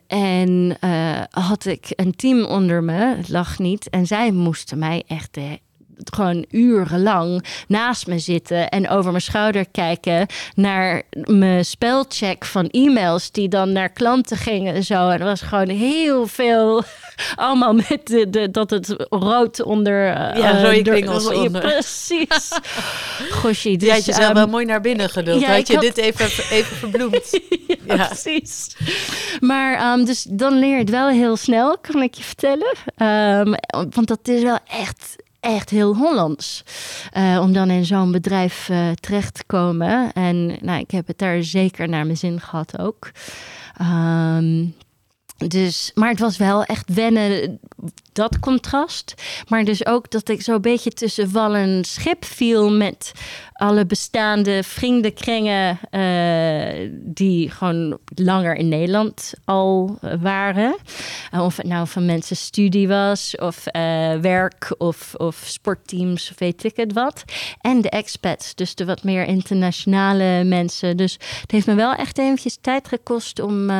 en 0.06 0.76
uh, 0.80 1.20
had 1.30 1.64
ik 1.64 1.92
een 1.96 2.16
team 2.16 2.44
onder 2.44 2.82
me, 2.82 3.16
het 3.16 3.28
lag 3.28 3.58
niet. 3.58 3.90
En 3.90 4.06
zij 4.06 4.30
moesten 4.30 4.78
mij 4.78 5.02
echt 5.06 5.34
de 5.34 5.58
gewoon 6.04 6.44
urenlang 6.50 7.44
naast 7.68 8.06
me 8.06 8.18
zitten 8.18 8.68
en 8.68 8.88
over 8.88 9.10
mijn 9.10 9.22
schouder 9.22 9.64
kijken 9.70 10.26
naar 10.54 11.02
mijn 11.24 11.64
spelcheck 11.64 12.44
van 12.44 12.68
e-mails 12.68 13.30
die 13.30 13.48
dan 13.48 13.72
naar 13.72 13.88
klanten 13.88 14.36
gingen 14.36 14.74
en 14.74 14.84
zo. 14.84 15.08
En 15.08 15.18
er 15.18 15.24
was 15.24 15.40
gewoon 15.40 15.68
heel 15.68 16.26
veel, 16.26 16.82
allemaal 17.34 17.72
met 17.72 18.00
de, 18.04 18.30
de 18.30 18.50
dat 18.50 18.70
het 18.70 18.94
rood 19.08 19.62
onder. 19.62 20.06
Uh, 20.06 20.42
ja, 20.42 20.62
rode 20.62 20.82
klingels 20.82 21.28
ja, 21.28 21.34
onder. 21.34 21.60
Precies. 21.60 22.58
Goshie, 23.40 23.76
dus, 23.76 23.88
je 23.88 23.94
had 23.94 24.04
jezelf 24.04 24.28
um, 24.28 24.34
wel 24.34 24.46
mooi 24.46 24.64
naar 24.64 24.80
binnen 24.80 25.10
geduld. 25.10 25.40
Ja, 25.40 25.52
had 25.52 25.66
je 25.66 25.74
had... 25.74 25.82
dit 25.82 25.96
even, 25.96 26.26
even 26.50 26.76
verbloemd. 26.76 27.30
ja, 27.86 27.94
ja, 27.94 28.06
precies. 28.06 28.76
Maar 29.40 29.92
um, 29.92 30.04
dus 30.04 30.22
dan 30.28 30.58
leer 30.58 30.72
je 30.72 30.78
het 30.78 30.90
wel 30.90 31.08
heel 31.08 31.36
snel, 31.36 31.78
kan 31.78 32.02
ik 32.02 32.14
je 32.14 32.22
vertellen. 32.22 32.76
Um, 32.96 33.54
want 33.90 34.06
dat 34.06 34.28
is 34.28 34.42
wel 34.42 34.58
echt 34.66 35.16
echt 35.40 35.70
heel 35.70 35.96
Hollands. 35.96 36.62
Uh, 37.16 37.38
om 37.42 37.52
dan 37.52 37.70
in 37.70 37.84
zo'n 37.84 38.12
bedrijf 38.12 38.68
uh, 38.68 38.90
terecht 38.90 39.34
te 39.34 39.44
komen. 39.46 40.12
En 40.12 40.56
nou, 40.60 40.80
ik 40.80 40.90
heb 40.90 41.06
het 41.06 41.18
daar 41.18 41.42
zeker 41.42 41.88
naar 41.88 42.04
mijn 42.04 42.16
zin 42.16 42.40
gehad 42.40 42.78
ook. 42.78 43.10
Um, 43.80 44.74
dus, 45.48 45.90
maar 45.94 46.08
het 46.08 46.18
was 46.18 46.36
wel 46.36 46.64
echt 46.64 46.94
wennen, 46.94 47.60
dat 48.12 48.38
contrast. 48.38 49.14
Maar 49.48 49.64
dus 49.64 49.86
ook 49.86 50.10
dat 50.10 50.28
ik 50.28 50.42
zo'n 50.42 50.60
beetje 50.60 50.90
tussen 50.90 51.84
schip 51.84 52.24
viel 52.24 52.70
met 52.70 53.12
alle 53.52 53.86
bestaande 53.86 54.62
vriendenkringen 54.62 55.78
uh, 55.90 56.90
die 56.92 57.50
gewoon 57.50 57.98
langer 58.14 58.56
in 58.56 58.68
Nederland 58.68 59.32
al 59.44 59.98
waren. 60.20 60.76
Uh, 61.34 61.44
of 61.44 61.56
het 61.56 61.66
nou 61.66 61.86
van 61.86 62.06
mensen 62.06 62.36
studie 62.36 62.88
was, 62.88 63.36
of 63.36 63.64
werk, 64.20 64.74
of, 64.78 65.14
of 65.14 65.42
sportteams, 65.46 66.30
of 66.30 66.38
weet 66.38 66.64
ik 66.64 66.76
het 66.76 66.92
wat. 66.92 67.24
En 67.60 67.80
de 67.80 67.90
expats, 67.90 68.54
dus 68.54 68.74
de 68.74 68.84
wat 68.84 69.02
meer 69.02 69.24
internationale 69.24 70.44
mensen. 70.44 70.96
Dus 70.96 71.12
het 71.40 71.50
heeft 71.50 71.66
me 71.66 71.74
wel 71.74 71.94
echt 71.94 72.18
eventjes 72.18 72.58
tijd 72.60 72.88
gekost 72.88 73.40
om, 73.40 73.70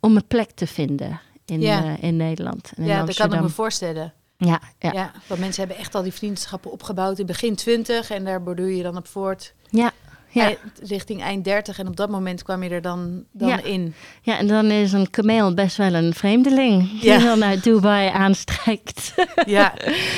om 0.00 0.16
een 0.16 0.26
plek 0.28 0.50
te 0.50 0.66
vinden 0.66 1.20
in, 1.50 1.60
ja. 1.60 1.84
uh, 1.84 1.92
in 2.00 2.16
Nederland. 2.16 2.72
En 2.76 2.82
in 2.82 2.88
ja, 2.88 3.00
Amsterdam. 3.00 3.06
dat 3.06 3.16
kan 3.16 3.32
ik 3.38 3.42
me 3.42 3.48
voorstellen. 3.62 4.12
Ja, 4.36 4.60
ja. 4.78 4.92
ja, 4.92 5.12
want 5.26 5.40
mensen 5.40 5.60
hebben 5.60 5.80
echt 5.82 5.94
al 5.94 6.02
die 6.02 6.12
vriendschappen 6.12 6.70
opgebouwd 6.72 7.18
in 7.18 7.26
begin 7.26 7.54
20 7.56 8.10
en 8.10 8.24
daar 8.24 8.42
borduur 8.42 8.70
je 8.76 8.82
dan 8.82 8.96
op 8.96 9.06
voort. 9.06 9.54
Ja, 9.70 9.90
ja. 10.30 10.54
Richting 10.82 11.22
eind 11.22 11.44
30 11.44 11.78
en 11.78 11.86
op 11.88 11.96
dat 11.96 12.08
moment 12.10 12.42
kwam 12.42 12.62
je 12.62 12.70
er 12.70 12.82
dan, 12.82 13.24
dan 13.32 13.48
ja. 13.48 13.62
in. 13.62 13.94
Ja, 14.22 14.38
en 14.38 14.46
dan 14.46 14.70
is 14.70 14.92
een 14.92 15.10
kameel 15.10 15.54
best 15.54 15.76
wel 15.76 15.94
een 15.94 16.14
vreemdeling 16.14 16.90
die 17.00 17.10
Ja. 17.10 17.18
dan 17.18 17.44
uit 17.44 17.64
Dubai 17.64 18.08
aanstrijkt. 18.08 19.14
Ja, 19.46 19.74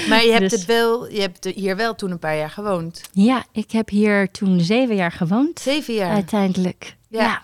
maar 0.08 0.24
je 0.24 0.30
hebt, 0.30 0.50
Dus- 0.50 0.52
het 0.52 0.64
wel, 0.64 1.08
je 1.10 1.20
hebt 1.20 1.44
hier 1.44 1.76
wel 1.76 1.94
toen 1.94 2.10
een 2.10 2.18
paar 2.18 2.36
jaar 2.36 2.50
gewoond. 2.50 3.02
ja, 3.12 3.44
ik 3.52 3.70
heb 3.70 3.88
hier 3.88 4.30
toen 4.30 4.60
zeven 4.60 4.94
jaar 4.96 5.12
gewoond, 5.12 5.60
Zeven 5.60 5.94
jaar. 5.94 6.12
uiteindelijk. 6.14 6.96
Ja. 7.08 7.40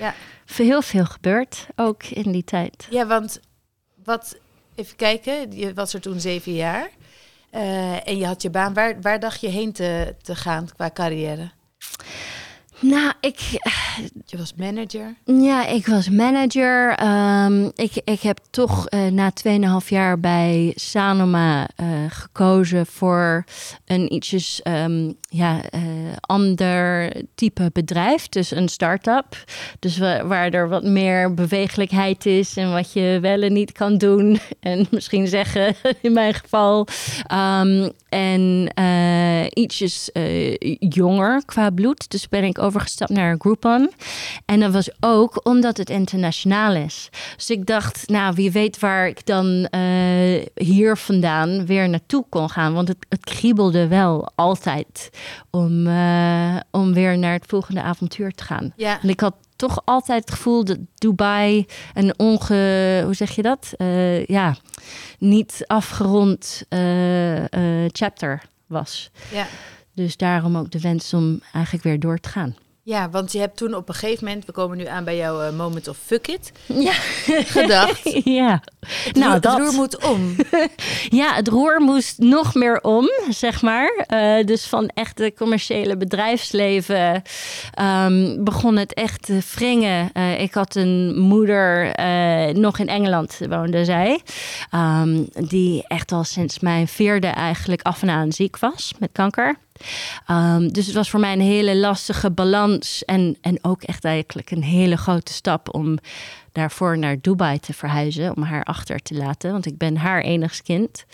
Ja. 0.00 0.14
Heel 0.56 0.82
veel 0.82 1.04
gebeurd, 1.04 1.66
ook 1.76 2.04
in 2.04 2.32
die 2.32 2.44
tijd. 2.44 2.86
Ja, 2.90 3.06
want 3.06 3.40
wat, 4.04 4.38
even 4.74 4.96
kijken, 4.96 5.56
je 5.56 5.74
was 5.74 5.94
er 5.94 6.00
toen 6.00 6.20
zeven 6.20 6.52
jaar. 6.54 6.90
Eh, 7.50 8.08
en 8.08 8.18
je 8.18 8.26
had 8.26 8.42
je 8.42 8.50
baan. 8.50 8.74
Waar, 8.74 9.00
waar 9.00 9.20
dacht 9.20 9.40
je 9.40 9.48
heen 9.48 9.72
te, 9.72 10.14
te 10.22 10.36
gaan 10.36 10.68
qua 10.76 10.90
carrière? 10.90 11.50
Nou, 12.80 13.12
ik, 13.20 13.38
Je 14.24 14.36
was 14.36 14.54
manager. 14.54 15.14
Ja, 15.24 15.66
ik 15.66 15.86
was 15.86 16.08
manager. 16.08 16.94
Ehm, 16.94 17.70
ik, 17.74 18.00
ik 18.04 18.20
heb 18.20 18.38
toch 18.50 18.86
uh, 18.90 19.06
na 19.06 19.32
2,5 19.82 19.88
jaar 19.88 20.20
bij 20.20 20.72
Sanoma 20.74 21.68
uh, 21.80 21.86
gekozen 22.08 22.86
voor 22.86 23.44
een 23.84 24.12
ietsjes 24.14 24.60
um, 24.64 25.14
ja, 25.28 25.60
uh, 25.74 25.80
ander 26.20 27.12
type 27.34 27.70
bedrijf. 27.72 28.28
Dus 28.28 28.50
een 28.50 28.68
start-up. 28.68 29.44
Dus 29.78 29.98
waar 29.98 30.50
er 30.50 30.68
wat 30.68 30.84
meer 30.84 31.34
bewegelijkheid 31.34 32.26
is 32.26 32.56
en 32.56 32.72
wat 32.72 32.92
je 32.92 33.18
wel 33.20 33.42
en 33.42 33.52
niet 33.52 33.72
kan 33.72 33.98
doen. 33.98 34.38
En 34.60 34.86
misschien 34.90 35.26
zeggen 35.26 35.74
in 36.00 36.12
mijn 36.12 36.34
geval. 36.34 36.86
Um, 37.32 37.90
en 38.08 38.70
ietsjes 39.52 40.10
jonger 40.78 41.42
qua 41.44 41.70
bloed. 41.70 42.10
Dus 42.10 42.28
ben 42.28 42.44
ik 42.44 42.58
overgestapt 42.68 43.10
naar 43.10 43.36
Groupon. 43.38 43.92
En 44.44 44.60
dat 44.60 44.72
was 44.72 44.90
ook 45.00 45.46
omdat 45.46 45.76
het 45.76 45.90
internationaal 45.90 46.74
is. 46.74 47.08
Dus 47.36 47.50
ik 47.50 47.66
dacht, 47.66 48.08
nou, 48.08 48.34
wie 48.34 48.52
weet 48.52 48.78
waar 48.78 49.08
ik 49.08 49.26
dan 49.26 49.68
uh, 49.70 50.44
hier 50.54 50.96
vandaan 50.96 51.66
weer 51.66 51.88
naartoe 51.88 52.24
kon 52.28 52.50
gaan. 52.50 52.74
Want 52.74 52.88
het, 52.88 53.06
het 53.08 53.24
kriebelde 53.24 53.88
wel 53.88 54.32
altijd 54.34 55.10
om, 55.50 55.86
uh, 55.86 56.56
om 56.70 56.94
weer 56.94 57.18
naar 57.18 57.32
het 57.32 57.46
volgende 57.46 57.82
avontuur 57.82 58.32
te 58.32 58.44
gaan. 58.44 58.72
Ja. 58.76 59.02
En 59.02 59.08
ik 59.08 59.20
had 59.20 59.34
toch 59.56 59.82
altijd 59.84 60.20
het 60.20 60.30
gevoel 60.30 60.64
dat 60.64 60.78
Dubai 60.94 61.66
een 61.94 62.18
onge... 62.18 63.02
Hoe 63.04 63.14
zeg 63.14 63.30
je 63.30 63.42
dat? 63.42 63.72
Uh, 63.76 64.26
ja, 64.26 64.56
niet 65.18 65.64
afgerond 65.66 66.62
chapter 67.92 68.42
was. 68.66 69.10
Ja. 69.32 69.46
Dus 69.98 70.16
daarom 70.16 70.56
ook 70.56 70.70
de 70.70 70.80
wens 70.80 71.14
om 71.14 71.40
eigenlijk 71.52 71.84
weer 71.84 72.00
door 72.00 72.18
te 72.18 72.28
gaan. 72.28 72.56
Ja, 72.88 73.10
want 73.10 73.32
je 73.32 73.38
hebt 73.38 73.56
toen 73.56 73.74
op 73.74 73.88
een 73.88 73.94
gegeven 73.94 74.24
moment, 74.24 74.44
we 74.44 74.52
komen 74.52 74.76
nu 74.76 74.86
aan 74.86 75.04
bij 75.04 75.16
jouw 75.16 75.42
uh, 75.42 75.56
moment 75.56 75.88
of 75.88 75.96
fuck 75.96 76.26
it, 76.26 76.52
ja. 76.66 76.92
gedacht. 77.56 78.00
ja, 78.40 78.62
het 78.86 79.16
nou 79.16 79.30
roer, 79.30 79.40
dat. 79.40 79.52
Het 79.52 79.62
roer 79.62 79.72
moet 79.72 80.04
om. 80.04 80.36
ja, 81.20 81.34
het 81.34 81.48
roer 81.48 81.80
moest 81.80 82.18
nog 82.18 82.54
meer 82.54 82.80
om, 82.80 83.10
zeg 83.28 83.62
maar. 83.62 84.06
Uh, 84.14 84.44
dus 84.44 84.66
van 84.66 84.88
echt 84.94 85.18
het 85.18 85.36
commerciële 85.36 85.96
bedrijfsleven 85.96 87.22
um, 87.80 88.44
begon 88.44 88.76
het 88.76 88.94
echt 88.94 89.22
te 89.22 89.38
wringen. 89.54 90.10
Uh, 90.14 90.40
ik 90.40 90.54
had 90.54 90.74
een 90.74 91.18
moeder, 91.18 91.92
nog 92.58 92.78
in 92.78 92.88
Engeland 92.88 93.38
woonde 93.48 93.84
zij, 93.84 94.20
um, 94.74 95.28
die 95.48 95.84
echt 95.86 96.12
al 96.12 96.24
sinds 96.24 96.58
mijn 96.58 96.88
vierde 96.88 97.26
eigenlijk 97.26 97.82
af 97.82 98.02
en 98.02 98.10
aan 98.10 98.32
ziek 98.32 98.58
was 98.58 98.92
met 98.98 99.10
kanker. 99.12 99.56
Um, 100.30 100.72
dus 100.72 100.86
het 100.86 100.94
was 100.94 101.10
voor 101.10 101.20
mij 101.20 101.32
een 101.32 101.40
hele 101.40 101.76
lastige 101.76 102.30
balans. 102.30 103.04
En, 103.04 103.36
en 103.40 103.58
ook 103.62 103.82
echt 103.82 104.04
eigenlijk 104.04 104.50
een 104.50 104.62
hele 104.62 104.96
grote 104.96 105.32
stap 105.32 105.74
om 105.74 105.98
daarvoor 106.58 106.98
naar 106.98 107.20
Dubai 107.20 107.58
te 107.58 107.72
verhuizen. 107.72 108.36
Om 108.36 108.42
haar 108.42 108.64
achter 108.64 109.02
te 109.02 109.14
laten. 109.14 109.52
Want 109.52 109.66
ik 109.66 109.78
ben 109.78 109.96
haar 109.96 110.22
enigst 110.22 110.62
kind. 110.62 111.04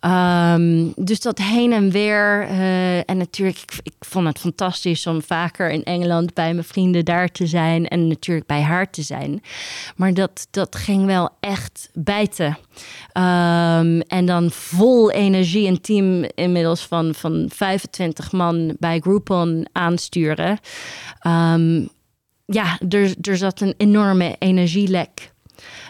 Um, 0.00 0.92
dus 0.96 1.20
dat 1.20 1.38
heen 1.38 1.72
en 1.72 1.90
weer. 1.90 2.48
Uh, 2.50 2.96
en 2.96 3.16
natuurlijk, 3.16 3.58
ik, 3.58 3.72
ik, 3.82 3.94
vond 4.00 4.26
het 4.26 4.38
fantastisch 4.38 5.06
om 5.06 5.22
vaker 5.22 5.70
in 5.70 5.84
Engeland 5.84 6.34
bij 6.34 6.52
mijn 6.52 6.64
vrienden 6.64 7.04
daar 7.04 7.28
te 7.28 7.46
zijn. 7.46 7.88
En 7.88 8.08
natuurlijk 8.08 8.46
bij 8.46 8.62
haar 8.62 8.90
te 8.90 9.02
zijn. 9.02 9.42
Maar 9.96 10.14
dat, 10.14 10.46
dat 10.50 10.76
ging 10.76 11.06
wel 11.06 11.30
echt 11.40 11.90
bijten. 11.92 12.58
Um, 13.12 14.00
en 14.00 14.26
dan 14.26 14.50
vol 14.50 15.10
energie 15.10 15.68
een 15.68 15.80
team 15.80 16.24
inmiddels 16.34 16.86
van, 16.86 17.14
van 17.14 17.50
25 17.54 18.32
man 18.32 18.76
bij 18.78 19.00
Groupon 19.00 19.66
aansturen. 19.72 20.58
Um, 21.26 21.88
ja, 22.52 22.78
er, 22.88 23.14
er 23.20 23.36
zat 23.36 23.60
een 23.60 23.74
enorme 23.76 24.36
energielek. 24.38 25.32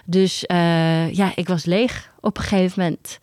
Dus 0.05 0.45
uh, 0.47 1.13
ja, 1.13 1.33
ik 1.35 1.49
was 1.49 1.65
leeg 1.65 2.13
op 2.21 2.37
een 2.37 2.43
gegeven 2.43 2.83
moment. 2.83 3.19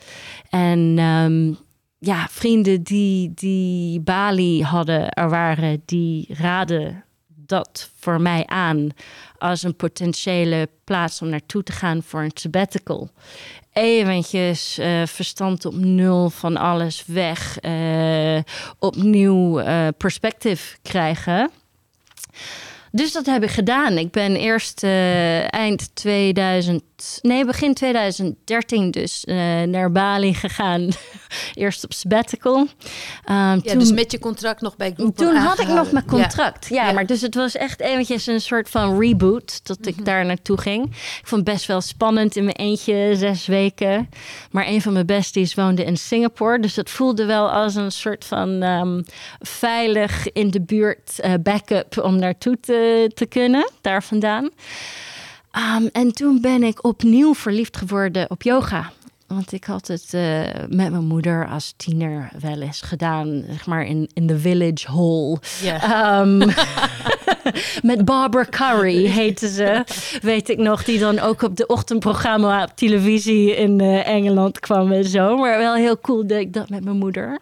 En 0.49 0.79
um, 0.99 1.57
ja, 1.99 2.27
vrienden 2.29 2.83
die, 2.83 3.31
die 3.33 3.99
Bali 3.99 4.63
hadden, 4.63 5.09
er 5.09 5.29
waren, 5.29 5.81
die 5.85 6.27
raden 6.29 7.03
dat 7.27 7.89
voor 7.99 8.21
mij 8.21 8.45
aan 8.45 8.89
als 9.37 9.63
een 9.63 9.75
potentiële 9.75 10.69
plaats 10.83 11.21
om 11.21 11.29
naartoe 11.29 11.63
te 11.63 11.71
gaan 11.71 12.03
voor 12.03 12.21
een 12.21 12.31
sabbatical. 12.33 13.09
Eventjes 13.73 14.79
uh, 14.79 15.05
verstand 15.05 15.65
op 15.65 15.75
nul 15.75 16.29
van 16.29 16.57
alles 16.57 17.03
weg, 17.05 17.57
uh, 17.61 18.39
opnieuw 18.79 19.61
perspectief 19.97 20.77
krijgen. 20.81 21.51
Dus 22.95 23.11
dat 23.11 23.25
heb 23.25 23.43
ik 23.43 23.49
gedaan. 23.49 23.97
Ik 23.97 24.11
ben 24.11 24.35
eerst 24.35 24.83
uh, 24.83 25.53
eind 25.53 25.95
2000, 25.95 26.81
nee, 27.21 27.45
begin 27.45 27.73
2013 27.73 28.91
dus 28.91 29.23
uh, 29.25 29.61
naar 29.61 29.91
Bali 29.91 30.33
gegaan. 30.33 30.89
eerst 31.53 31.83
op 31.83 31.93
sabbatical. 31.93 32.57
Um, 32.59 32.67
ja, 33.25 33.59
toen, 33.59 33.79
dus 33.79 33.91
met 33.91 34.11
je 34.11 34.19
contract 34.19 34.61
nog 34.61 34.75
bij 34.75 34.91
Groupon 34.95 35.13
Toen 35.13 35.27
aangehouden. 35.27 35.65
had 35.65 35.75
ik 35.77 35.83
nog 35.83 35.91
mijn 35.91 36.05
contract. 36.05 36.69
Ja. 36.69 36.87
ja, 36.87 36.93
maar 36.93 37.05
dus 37.05 37.21
het 37.21 37.35
was 37.35 37.55
echt 37.55 37.79
eventjes 37.79 38.27
een 38.27 38.41
soort 38.41 38.69
van 38.69 38.99
reboot 38.99 39.59
dat 39.63 39.77
ik 39.79 39.85
mm 39.85 39.95
-hmm. 39.95 40.03
daar 40.03 40.25
naartoe 40.25 40.61
ging. 40.61 40.85
Ik 40.85 41.27
vond 41.27 41.47
het 41.47 41.55
best 41.55 41.65
wel 41.65 41.81
spannend 41.81 42.35
in 42.35 42.43
mijn 42.43 42.55
eentje, 42.55 43.15
zes 43.15 43.45
weken. 43.45 44.09
Maar 44.51 44.67
een 44.67 44.81
van 44.81 44.93
mijn 44.93 45.05
besties 45.05 45.53
woonde 45.53 45.83
in 45.83 45.97
Singapore. 45.97 46.59
Dus 46.59 46.75
het 46.75 46.89
voelde 46.89 47.25
wel 47.25 47.51
als 47.51 47.75
een 47.75 47.91
soort 47.91 48.25
van 48.25 48.63
um, 48.63 49.03
veilig 49.39 50.31
in 50.31 50.51
de 50.51 50.61
buurt 50.61 51.19
uh, 51.25 51.33
backup 51.41 51.97
om 52.03 52.15
naartoe 52.15 52.59
te 52.59 53.11
te 53.13 53.25
kunnen, 53.25 53.71
daar 53.81 54.03
vandaan. 54.03 54.49
Um, 55.57 55.89
en 55.91 56.13
toen 56.13 56.41
ben 56.41 56.63
ik 56.63 56.83
opnieuw 56.83 57.33
verliefd 57.33 57.77
geworden 57.77 58.29
op 58.29 58.41
yoga. 58.41 58.91
Want 59.27 59.51
ik 59.51 59.63
had 59.63 59.87
het 59.87 60.13
uh, 60.13 60.41
met 60.69 60.91
mijn 60.91 61.05
moeder 61.05 61.47
als 61.47 61.73
tiener 61.77 62.29
wel 62.39 62.61
eens 62.61 62.81
gedaan, 62.81 63.43
zeg 63.47 63.65
maar 63.65 63.85
in, 63.85 64.09
in 64.13 64.27
de 64.27 64.39
village 64.39 64.91
hall. 64.91 65.37
Yeah. 65.61 66.19
Um, 66.21 66.37
met 67.89 68.05
Barbara 68.05 68.45
Curry 68.49 69.05
heette 69.05 69.49
ze, 69.49 69.83
weet 70.21 70.49
ik 70.49 70.57
nog, 70.57 70.83
die 70.83 70.99
dan 70.99 71.19
ook 71.19 71.41
op 71.41 71.55
de 71.55 71.67
ochtendprogramma 71.67 72.63
op 72.63 72.71
televisie 72.75 73.55
in 73.55 73.81
uh, 73.81 74.07
Engeland 74.07 74.59
kwam 74.59 74.91
en 74.91 75.05
zo. 75.05 75.37
Maar 75.37 75.57
wel 75.57 75.75
heel 75.75 75.99
cool 75.99 76.27
dat 76.27 76.39
ik 76.39 76.53
dat 76.53 76.69
met 76.69 76.83
mijn 76.83 76.97
moeder. 76.97 77.39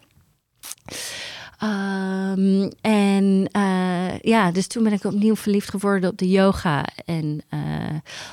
Um, 1.63 2.71
en 2.81 3.49
uh, 3.57 4.19
ja, 4.19 4.51
dus 4.51 4.67
toen 4.67 4.83
ben 4.83 4.93
ik 4.93 5.03
opnieuw 5.03 5.35
verliefd 5.35 5.69
geworden 5.69 6.09
op 6.09 6.17
de 6.17 6.29
yoga. 6.29 6.85
En 7.05 7.41
uh, 7.53 7.59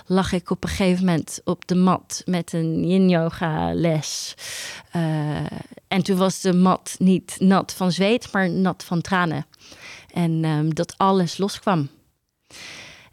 lag 0.06 0.32
ik 0.32 0.50
op 0.50 0.64
een 0.64 0.70
gegeven 0.70 1.04
moment 1.04 1.40
op 1.44 1.66
de 1.66 1.74
mat 1.74 2.22
met 2.24 2.52
een 2.52 2.88
yin-yoga 2.88 3.74
les. 3.74 4.34
Uh, 4.96 5.36
en 5.88 6.02
toen 6.02 6.16
was 6.16 6.40
de 6.40 6.52
mat 6.52 6.94
niet 6.98 7.36
nat 7.38 7.72
van 7.72 7.92
zweet, 7.92 8.32
maar 8.32 8.50
nat 8.50 8.84
van 8.84 9.00
tranen. 9.00 9.46
En 10.12 10.44
um, 10.44 10.74
dat 10.74 10.94
alles 10.96 11.38
loskwam. 11.38 11.88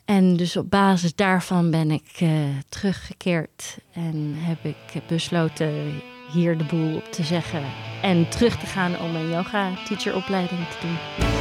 En 0.06 0.36
dus 0.36 0.58
op 0.58 0.70
basis 0.70 1.16
daarvan 1.16 1.72
ben 1.72 1.92
ik 1.92 2.24
teruggekeerd 2.70 3.78
en 3.94 4.34
heb 4.36 4.66
ik 4.66 5.08
besloten 5.08 6.02
hier 6.32 6.58
de 6.58 6.64
boel 6.64 6.96
op 6.96 7.12
te 7.12 7.24
zeggen 7.24 7.64
en 8.02 8.30
terug 8.30 8.58
te 8.58 8.66
gaan 8.66 9.00
om 9.00 9.16
een 9.16 9.30
yoga 9.30 9.72
teacheropleiding 9.86 10.60
te 10.68 10.78
doen. 10.82 11.37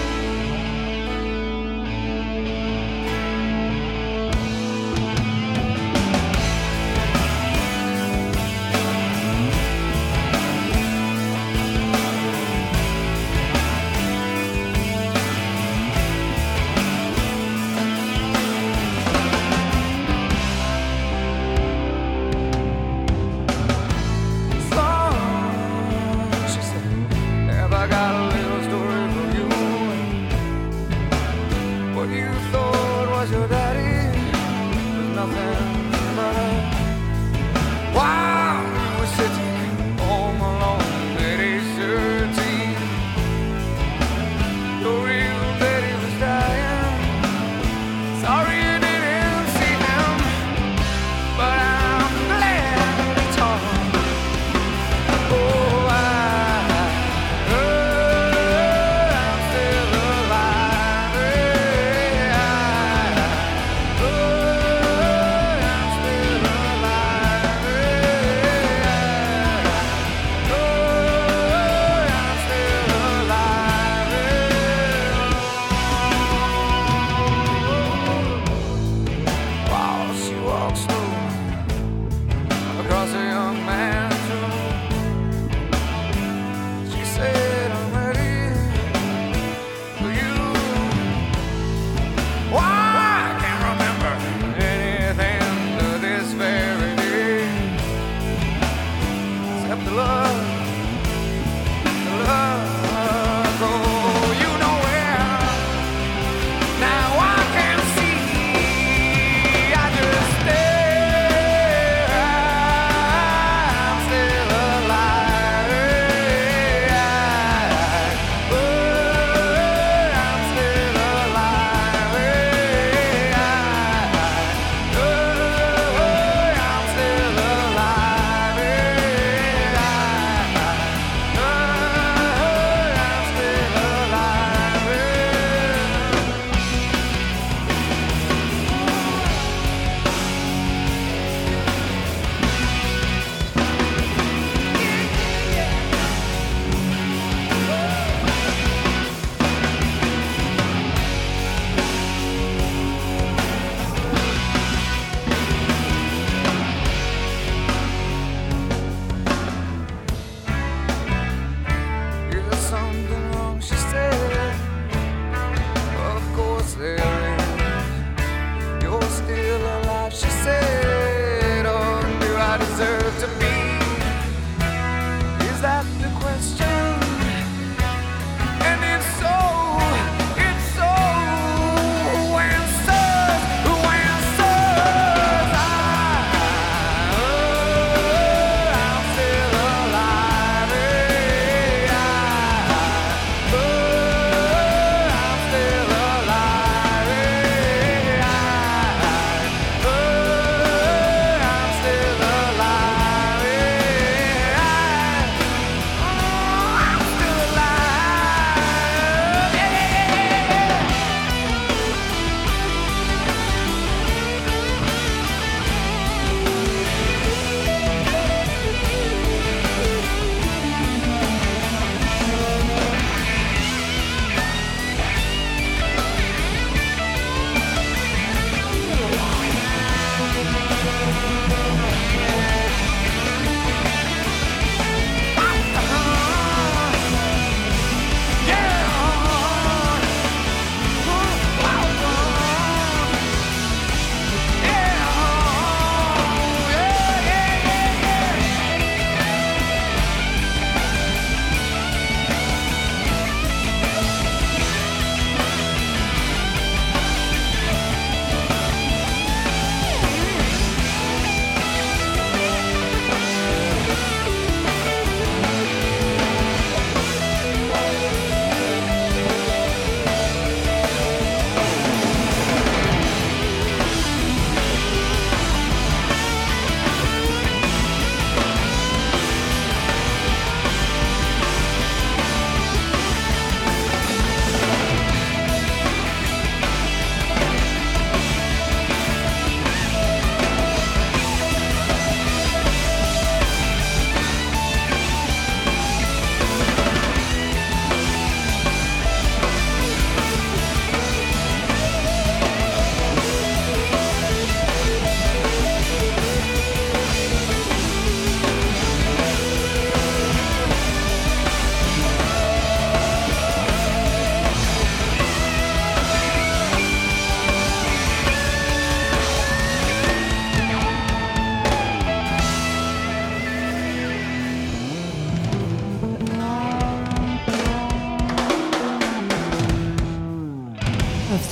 thought 32.53 33.09
was 33.11 33.31
your 33.31 33.49
daddy 33.49 34.19
was 34.97 35.15
nothing. 35.15 35.76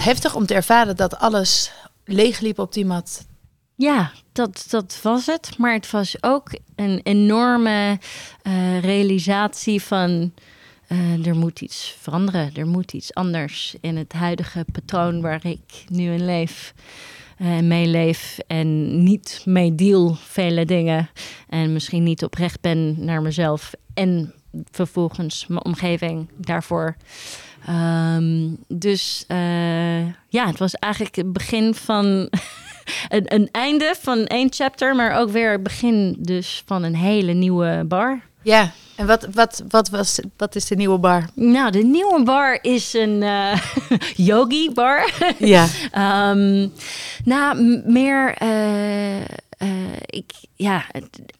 Heftig 0.04 0.34
om 0.34 0.46
te 0.46 0.54
ervaren 0.54 0.96
dat 0.96 1.18
alles 1.18 1.72
leegliep 2.04 2.58
op 2.58 2.72
die 2.72 2.84
mat. 2.86 3.26
Ja, 3.76 4.12
dat, 4.32 4.66
dat 4.70 4.98
was 5.02 5.26
het. 5.26 5.58
Maar 5.58 5.72
het 5.72 5.90
was 5.90 6.22
ook 6.22 6.58
een 6.76 7.00
enorme 7.02 7.98
eh, 8.42 8.80
realisatie 8.80 9.82
van... 9.82 10.32
eh, 10.86 11.26
er 11.26 11.36
moet 11.36 11.60
iets 11.60 11.96
veranderen. 12.00 12.50
Er 12.54 12.66
moet 12.66 12.92
iets 12.92 13.14
anders 13.14 13.74
in 13.80 13.96
het 13.96 14.12
huidige 14.12 14.64
patroon 14.72 15.20
waar 15.20 15.46
ik 15.46 15.84
nu 15.88 16.12
in 16.12 16.24
leef. 16.24 16.74
eh, 17.38 17.58
meeleef 17.58 18.38
en 18.46 19.02
niet 19.04 19.42
mee 19.44 19.74
deal 19.74 20.14
vele 20.14 20.64
dingen. 20.64 21.08
En 21.48 21.72
misschien 21.72 22.02
niet 22.02 22.24
oprecht 22.24 22.60
ben 22.60 23.04
naar 23.04 23.22
mezelf. 23.22 23.72
En 23.94 24.34
vervolgens 24.70 25.46
mijn 25.46 25.64
omgeving 25.64 26.28
daarvoor. 26.36 26.96
Ehm, 27.66 28.48
dus 28.68 29.24
eh, 29.28 30.06
ja, 30.06 30.46
het 30.46 30.58
was 30.58 30.74
eigenlijk 30.74 31.16
het 31.16 31.32
begin 31.32 31.74
van 31.74 32.04
een, 33.08 33.34
een 33.34 33.48
einde 33.52 33.94
van 34.00 34.26
één 34.26 34.52
chapter, 34.52 34.94
maar 34.94 35.18
ook 35.18 35.30
weer 35.30 35.52
het 35.52 35.62
begin 35.62 36.16
dus 36.18 36.62
van 36.66 36.82
een 36.82 36.96
hele 36.96 37.32
nieuwe 37.32 37.84
bar. 37.86 38.20
Ja, 38.42 38.72
en 38.96 39.06
wat, 39.06 39.26
wat, 39.32 39.62
wat, 39.68 39.88
was, 39.88 40.20
wat 40.36 40.54
is 40.54 40.66
de 40.66 40.74
nieuwe 40.74 40.98
bar? 40.98 41.24
Nou, 41.34 41.70
de 41.70 41.82
nieuwe 41.82 42.22
bar 42.22 42.58
is 42.62 42.94
een 42.94 43.22
eh, 43.22 43.60
yogi 44.30 44.70
bar. 44.74 45.10
Ja. 45.38 45.66
Ehm, 45.90 46.68
nou, 47.24 47.82
meer, 47.86 48.34
eh, 48.34 49.24
eh, 49.64 49.70
ik, 50.06 50.32
ja, 50.54 50.84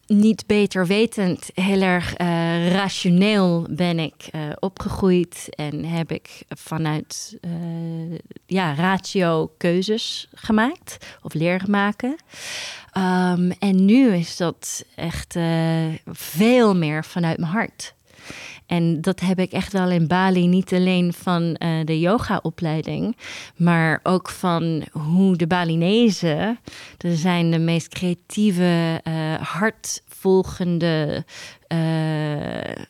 niet 0.07 0.47
beter 0.47 0.87
wetend, 0.87 1.49
heel 1.53 1.81
erg 1.81 2.13
eh, 2.13 2.71
rationeel 2.71 3.67
ben 3.69 3.99
ik 3.99 4.27
eh, 4.31 4.41
opgegroeid 4.59 5.47
en 5.49 5.85
heb 5.85 6.11
ik 6.11 6.43
vanuit 6.47 7.37
ja, 8.45 8.73
ratio 8.73 9.51
keuzes 9.57 10.27
gemaakt 10.33 11.15
of 11.21 11.33
leren 11.33 11.71
maken. 11.71 12.15
Ehm, 12.91 13.51
en 13.59 13.85
nu 13.85 14.13
is 14.13 14.37
dat 14.37 14.85
echt 14.95 15.37
veel 16.05 16.75
meer 16.75 17.05
vanuit 17.05 17.37
mijn 17.37 17.51
hart. 17.51 17.93
En 18.65 19.01
dat 19.01 19.19
heb 19.19 19.39
ik 19.39 19.51
echt 19.51 19.73
wel 19.73 19.89
in 19.89 20.07
Bali, 20.07 20.47
niet 20.47 20.73
alleen 20.73 21.13
van 21.13 21.55
eh, 21.55 21.69
de 21.85 21.99
yogaopleiding, 21.99 23.17
maar 23.55 23.99
ook 24.03 24.29
van 24.29 24.83
hoe 24.91 25.35
de 25.35 25.47
Balinezen, 25.47 26.59
dat 26.97 27.17
zijn 27.17 27.51
de 27.51 27.59
meest 27.59 27.87
creatieve, 27.87 28.99
eh 29.03 29.33
hartvolgende, 29.35 31.25
eh, 31.67 32.85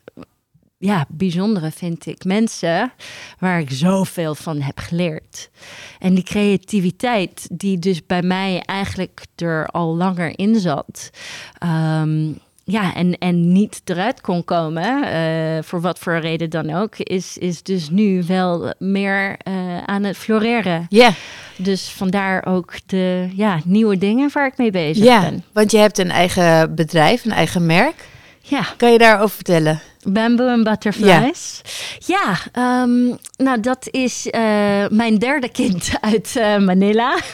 ja, 0.78 1.06
bijzondere 1.08 1.70
vind 1.70 2.06
ik 2.06 2.24
mensen, 2.24 2.92
waar 3.38 3.60
ik 3.60 3.70
zoveel 3.70 4.34
van 4.34 4.60
heb 4.60 4.78
geleerd. 4.78 5.50
En 5.98 6.14
die 6.14 6.24
creativiteit, 6.24 7.48
die 7.52 7.78
dus 7.78 8.06
bij 8.06 8.22
mij 8.22 8.60
eigenlijk 8.60 9.24
er 9.36 9.66
al 9.66 9.96
langer 9.96 10.38
in 10.38 10.60
zat. 10.60 11.10
ehm, 11.58 12.32
ja, 12.68 12.94
en, 12.94 13.18
en 13.18 13.52
niet 13.52 13.80
eruit 13.84 14.20
kon 14.20 14.44
komen, 14.44 15.04
eh, 15.04 15.62
voor 15.62 15.80
wat 15.80 15.98
voor 15.98 16.18
reden 16.18 16.50
dan 16.50 16.74
ook, 16.74 16.96
is, 16.98 17.38
is 17.38 17.62
dus 17.62 17.90
nu 17.90 18.22
wel 18.26 18.72
meer 18.78 19.36
eh, 19.38 19.78
aan 19.84 20.02
het 20.02 20.16
floreren. 20.16 20.86
Ja, 20.88 21.10
Dus 21.56 21.88
vandaar 21.88 22.46
ook 22.46 22.72
de 22.86 23.28
ja, 23.34 23.60
nieuwe 23.64 23.98
dingen 23.98 24.30
waar 24.32 24.46
ik 24.46 24.56
mee 24.56 24.70
bezig 24.70 25.04
ja, 25.04 25.20
ben. 25.20 25.44
want 25.52 25.70
je 25.70 25.78
hebt 25.78 25.98
een 25.98 26.10
eigen 26.10 26.74
bedrijf, 26.74 27.24
een 27.24 27.32
eigen 27.32 27.66
merk. 27.66 28.04
Ja, 28.40 28.66
Kan 28.76 28.92
je 28.92 28.98
daarover 28.98 29.34
vertellen? 29.34 29.80
Bamboo 30.06 30.48
en 30.48 30.64
Butterflies. 30.64 31.60
Ja, 31.98 32.38
ehm, 32.52 33.06
nou 33.36 33.60
dat 33.60 33.88
is 33.90 34.30
eh, 34.30 34.88
mijn 34.88 35.18
derde 35.18 35.48
kind 35.48 35.90
uit 36.00 36.36
eh, 36.36 36.58
Manila. 36.58 37.18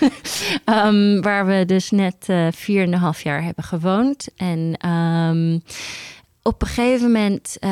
Ehm, 0.65 1.21
waar 1.21 1.47
we 1.47 1.65
dus 1.67 1.91
net 1.91 2.15
eh, 2.27 2.47
vier 2.51 2.83
en 2.83 2.93
een 2.93 2.99
half 2.99 3.23
jaar 3.23 3.43
hebben 3.43 3.65
gewoond. 3.65 4.27
En 4.37 4.75
ehm, 4.79 5.59
op 6.43 6.63
een 6.63 6.69
gegeven 6.69 7.07
moment 7.07 7.57
eh, 7.61 7.71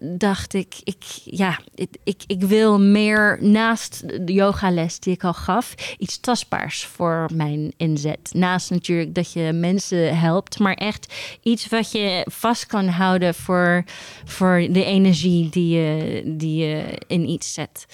dacht 0.00 0.54
ik, 0.54 0.74
ik, 0.84 1.04
ja, 1.24 1.58
ik, 2.04 2.22
ik, 2.26 2.42
wil 2.42 2.80
meer 2.80 3.38
naast 3.40 4.26
de 4.26 4.32
yogales 4.32 5.00
die 5.00 5.14
ik 5.14 5.24
al 5.24 5.34
gaf, 5.34 5.74
iets 5.98 6.20
tastbaars 6.20 6.84
voor 6.84 7.28
mijn 7.34 7.72
inzet. 7.76 8.30
Naast 8.32 8.70
natuurlijk 8.70 9.14
dat 9.14 9.32
je 9.32 9.52
mensen 9.52 10.18
helpt, 10.18 10.58
maar 10.58 10.74
echt 10.74 11.14
iets 11.42 11.68
wat 11.68 11.92
je 11.92 12.26
vast 12.30 12.66
kan 12.66 12.88
houden 12.88 13.34
voor, 13.34 13.84
voor 14.24 14.66
de 14.70 14.84
energie 14.84 15.48
die 15.48 15.76
je, 15.76 16.22
die 16.26 16.56
je 16.56 17.02
in 17.06 17.28
iets 17.28 17.52
zet. 17.52 17.86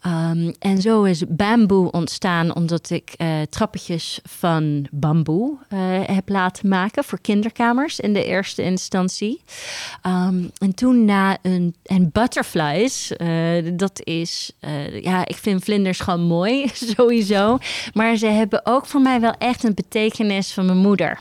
Ehm, 0.00 0.52
en 0.58 0.80
zo 0.80 1.02
is 1.02 1.22
bamboe 1.28 1.90
ontstaan 1.90 2.54
omdat 2.54 2.90
ik 2.90 3.12
eh, 3.16 3.40
trappetjes 3.42 4.20
van 4.22 4.86
bamboe 4.90 5.58
eh, 5.68 5.78
heb 6.06 6.28
laten 6.28 6.68
maken 6.68 7.04
voor 7.04 7.20
kinderkamers 7.20 8.00
in 8.00 8.12
de 8.12 8.24
eerste 8.24 8.62
instantie. 8.62 9.33
Ehm, 10.02 10.44
en 10.58 10.74
toen 10.74 11.04
na 11.04 11.38
een. 11.42 11.74
En 11.82 12.10
butterflies, 12.12 13.16
eh, 13.16 13.28
dat 13.72 14.00
is. 14.04 14.52
eh, 14.60 15.02
ja, 15.02 15.26
ik 15.26 15.36
vind 15.36 15.64
vlinders 15.64 16.00
gewoon 16.00 16.20
mooi, 16.22 16.70
sowieso. 16.96 17.58
Maar 17.94 18.16
ze 18.16 18.26
hebben 18.26 18.66
ook 18.66 18.86
voor 18.86 19.00
mij 19.00 19.20
wel 19.20 19.34
echt 19.38 19.64
een 19.64 19.74
betekenis 19.74 20.52
van 20.52 20.66
mijn 20.66 20.78
moeder. 20.78 21.20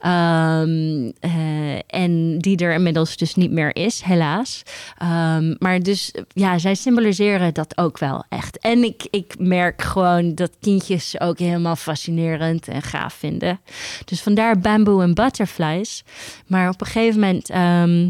Ehm, 0.00 1.10
eh, 1.20 1.78
en 1.86 2.38
die 2.38 2.56
er 2.56 2.72
inmiddels 2.72 3.16
dus 3.16 3.34
niet 3.34 3.50
meer 3.50 3.76
is, 3.76 4.00
helaas. 4.00 4.62
Ehm, 4.98 5.54
maar 5.58 5.80
dus 5.82 6.14
ja, 6.28 6.58
zij 6.58 6.74
symboliseren 6.74 7.54
dat 7.54 7.78
ook 7.78 7.98
wel 7.98 8.24
echt. 8.28 8.58
En 8.58 8.84
ik, 8.84 9.06
ik 9.10 9.34
merk 9.38 9.82
gewoon 9.82 10.34
dat 10.34 10.50
kindjes 10.60 11.20
ook 11.20 11.38
helemaal 11.38 11.76
fascinerend 11.76 12.68
en 12.68 12.82
gaaf 12.82 13.14
vinden. 13.14 13.60
Dus 14.04 14.22
vandaar 14.22 14.58
bamboo 14.58 15.00
en 15.00 15.14
butterflies. 15.14 16.04
Maar 16.46 16.68
op 16.68 16.80
een 16.80 16.86
gegeven 16.86 17.20
moment. 17.20 17.50
ehm, 17.50 18.08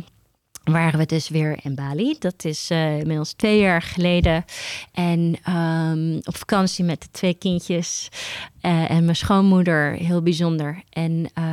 waren 0.72 0.98
we 0.98 1.06
dus 1.06 1.28
weer 1.28 1.58
in 1.62 1.74
Bali. 1.74 2.16
Dat 2.18 2.44
is 2.44 2.70
eh, 2.70 2.98
inmiddels 2.98 3.32
twee 3.32 3.58
jaar 3.58 3.82
geleden. 3.82 4.44
En 4.92 5.36
op 6.24 6.36
vakantie 6.36 6.84
met 6.84 7.00
de 7.00 7.08
twee 7.10 7.34
kindjes. 7.34 8.08
Eh, 8.66 8.90
en 8.90 9.04
mijn 9.04 9.16
schoonmoeder, 9.16 9.92
heel 9.92 10.22
bijzonder. 10.22 10.82
En 10.90 11.30
eh, 11.34 11.44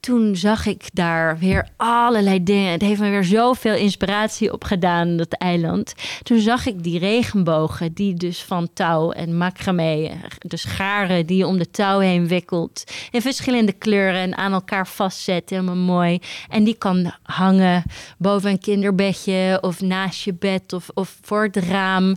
toen 0.00 0.36
zag 0.36 0.66
ik 0.66 0.82
daar 0.92 1.38
weer 1.38 1.68
allerlei 1.76 2.42
dingen. 2.42 2.72
Het 2.72 2.82
heeft 2.82 3.00
me 3.00 3.10
weer 3.10 3.24
zoveel 3.24 3.74
inspiratie 3.74 4.52
opgedaan, 4.52 5.16
dat 5.16 5.32
eiland. 5.32 5.94
Toen 6.22 6.38
zag 6.38 6.66
ik 6.66 6.82
die 6.82 6.98
regenbogen, 6.98 7.92
die 7.92 8.14
dus 8.14 8.42
van 8.42 8.68
touw 8.72 9.10
en 9.10 9.36
macramé, 9.36 10.10
dus 10.38 10.64
garen 10.64 11.26
die 11.26 11.36
je 11.36 11.46
om 11.46 11.58
de 11.58 11.70
touw 11.70 11.98
heen 11.98 12.28
wikkelt. 12.28 12.84
In 13.10 13.22
verschillende 13.22 13.72
kleuren 13.72 14.20
en 14.20 14.36
aan 14.36 14.52
elkaar 14.52 14.86
vastzet, 14.86 15.50
helemaal 15.50 15.76
mooi. 15.76 16.18
En 16.48 16.64
die 16.64 16.76
kan 16.78 17.14
hangen 17.22 17.82
boven 18.18 18.50
een 18.50 18.58
kinderbedje 18.58 19.58
of 19.60 19.80
naast 19.80 20.24
je 20.24 20.34
bed 20.34 20.72
of, 20.72 20.90
of 20.94 21.16
voor 21.22 21.42
het 21.42 21.56
raam. 21.56 22.16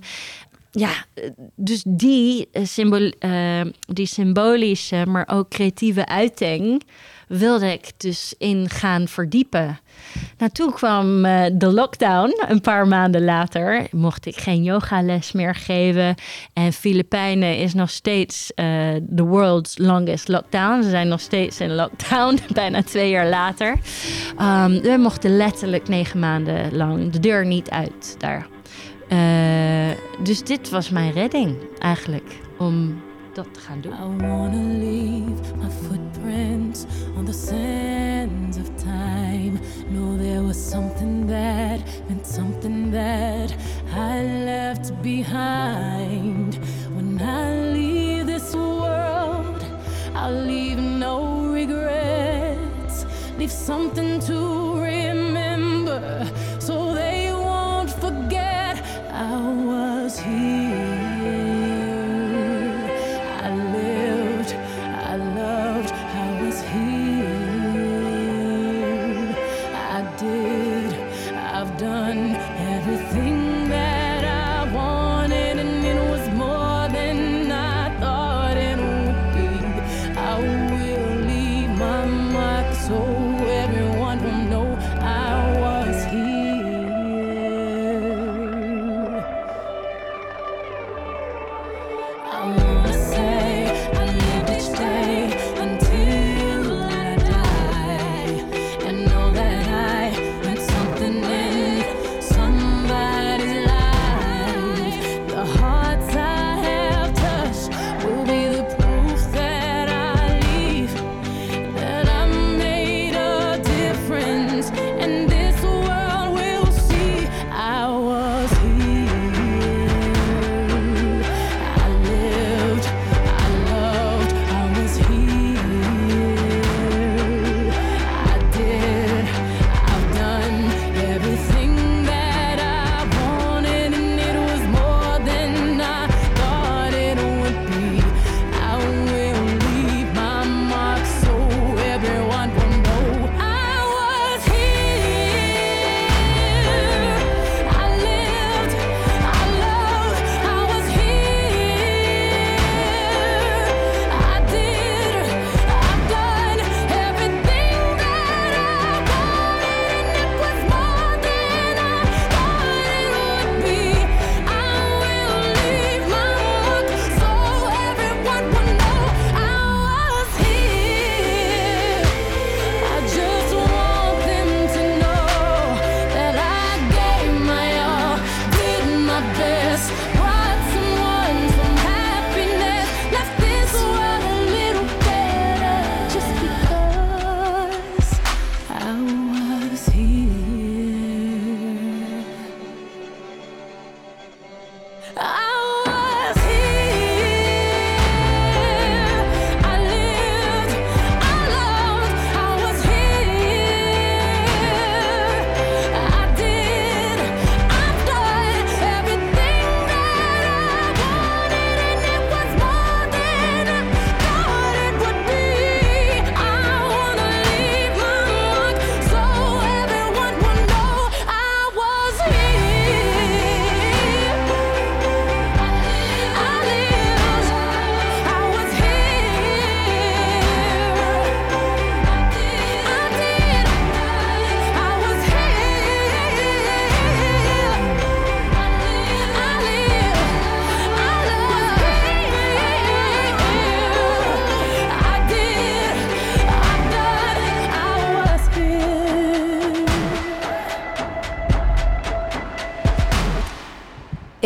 Ja, 0.78 0.92
dus 1.56 1.84
die, 1.88 2.48
eh, 2.52 3.60
eh, 3.60 3.68
die 3.88 4.06
symbolische, 4.06 5.06
maar 5.08 5.28
ook 5.32 5.50
creatieve 5.50 6.06
uiting 6.06 6.84
wilde 7.28 7.72
ik 7.72 7.92
dus 7.98 8.34
in 8.38 8.70
gaan 8.70 9.08
verdiepen. 9.08 9.80
Nou, 10.38 10.52
toen 10.52 10.74
kwam 10.74 11.26
eh, 11.26 11.46
de 11.54 11.74
lockdown, 11.74 12.34
een 12.48 12.62
paar 12.62 12.88
maanden 12.88 13.24
later. 13.24 13.88
Mocht 13.92 14.26
ik 14.26 14.36
geen 14.38 14.64
yogales 14.64 15.32
meer 15.32 15.56
geven. 15.56 16.16
En 16.54 16.74
Filipijnen 16.74 17.58
is 17.58 17.74
nog 17.74 17.90
steeds 17.90 18.52
the 18.56 19.24
world's 19.24 19.78
longest 19.78 20.28
lockdown. 20.28 20.84
Ze 20.84 20.90
zijn 20.90 21.08
nog 21.08 21.20
steeds 21.20 21.60
in 21.60 21.76
lockdown, 21.76 22.40
bijna 22.54 22.84
twee 22.84 23.10
jaar 23.10 23.30
later. 23.30 23.76
Ehm, 24.38 24.82
we 24.82 24.98
mochten 24.98 25.38
letterlijk 25.38 25.88
negen 25.88 26.20
maanden 26.20 26.76
lang 26.76 27.12
de 27.12 27.20
deur 27.20 27.46
niet 27.46 27.70
uit 27.70 28.16
daar. 28.18 28.57
Eh, 29.08 29.90
dus 30.24 30.44
dit 30.44 30.70
was 30.70 30.90
mijn 30.90 31.12
redding 31.12 31.56
eigenlijk, 31.80 32.40
om 32.58 33.02
dat 33.34 33.48
te 33.54 33.60
gaan 33.60 33.82
doen. 33.82 33.92
I 33.94 34.26
wanna 34.28 34.78
leave 34.80 35.56
my 35.56 35.70
footprints 35.88 36.86
on 37.18 37.26
the 37.26 37.34
sands 37.34 38.58
of 38.58 38.70
time. 38.76 39.60
Know 39.90 40.18
there 40.18 40.42
was 40.42 40.70
something 40.70 41.28
that 41.28 41.80
meant 42.08 42.28
something 42.28 42.92
that 42.92 43.56
I 43.96 44.44
left 44.44 45.02
behind. 45.02 46.58
When 46.96 47.20
I 47.22 47.72
leave 47.72 48.26
this 48.26 48.54
world, 48.54 49.64
I'll 50.14 50.46
leave 50.46 50.82
no 50.82 51.52
regrets. 51.54 53.06
Leave 53.38 53.52
something 53.52 54.20
to 54.20 54.47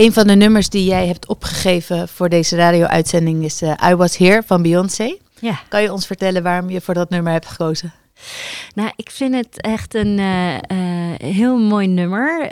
Een 0.01 0.13
van 0.13 0.27
de 0.27 0.35
nummers 0.35 0.69
die 0.69 0.85
jij 0.85 1.07
hebt 1.07 1.27
opgegeven 1.27 2.07
voor 2.07 2.29
deze 2.29 2.55
radio-uitzending 2.55 3.43
is 3.43 3.61
eh, 3.61 3.89
I 3.89 3.95
Was 3.95 4.17
Here 4.17 4.43
van 4.45 4.61
Beyoncé. 4.61 5.17
Ja. 5.39 5.59
Kan 5.67 5.81
je 5.81 5.91
ons 5.91 6.07
vertellen 6.07 6.43
waarom 6.43 6.69
je 6.69 6.81
voor 6.81 6.93
dat 6.93 7.09
nummer 7.09 7.31
hebt 7.31 7.47
gekozen? 7.47 7.93
Nou, 8.73 8.91
ik 8.95 9.11
vind 9.11 9.35
het 9.35 9.61
echt 9.61 9.95
een 9.95 10.19
eh, 10.19 10.55
eh, 10.55 11.19
heel 11.19 11.57
mooi 11.57 11.87
nummer. 11.87 12.47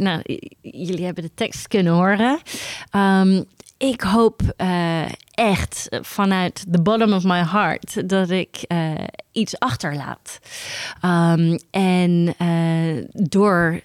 Nou, 0.00 0.22
jullie 0.60 1.04
hebben 1.04 1.24
de 1.24 1.34
tekst 1.34 1.68
kunnen 1.68 1.92
horen. 1.92 2.40
Ehm, 2.90 3.42
ik 3.78 4.00
hoop 4.00 4.40
echt 5.30 5.88
vanuit 5.90 6.64
the 6.70 6.82
bottom 6.82 7.12
of 7.12 7.24
my 7.24 7.44
heart 7.44 8.08
dat 8.08 8.30
ik 8.30 8.66
iets 9.32 9.58
achterlaat. 9.58 10.38
Ehm, 11.00 11.58
en 11.70 12.34
door 13.12 13.80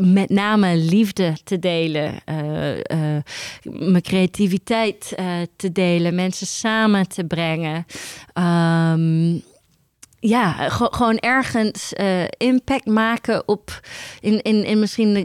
met 0.00 0.28
name 0.28 0.76
liefde 0.76 1.36
te 1.44 1.58
delen, 1.58 2.12
eh, 2.24 2.78
eh, 2.78 3.22
mijn 3.62 4.02
creativiteit 4.02 5.12
eh, 5.16 5.26
te 5.56 5.72
delen, 5.72 6.14
mensen 6.14 6.46
samen 6.46 7.08
te 7.08 7.24
brengen. 7.24 7.86
Ehm, 8.32 9.38
ja, 10.20 10.68
ge- 10.68 10.88
gewoon 10.90 11.18
ergens 11.18 11.92
impact 12.36 12.86
maken 12.86 13.48
op 13.48 13.80
in, 14.20 14.42
in, 14.42 14.64
in 14.64 14.78
misschien 14.78 15.16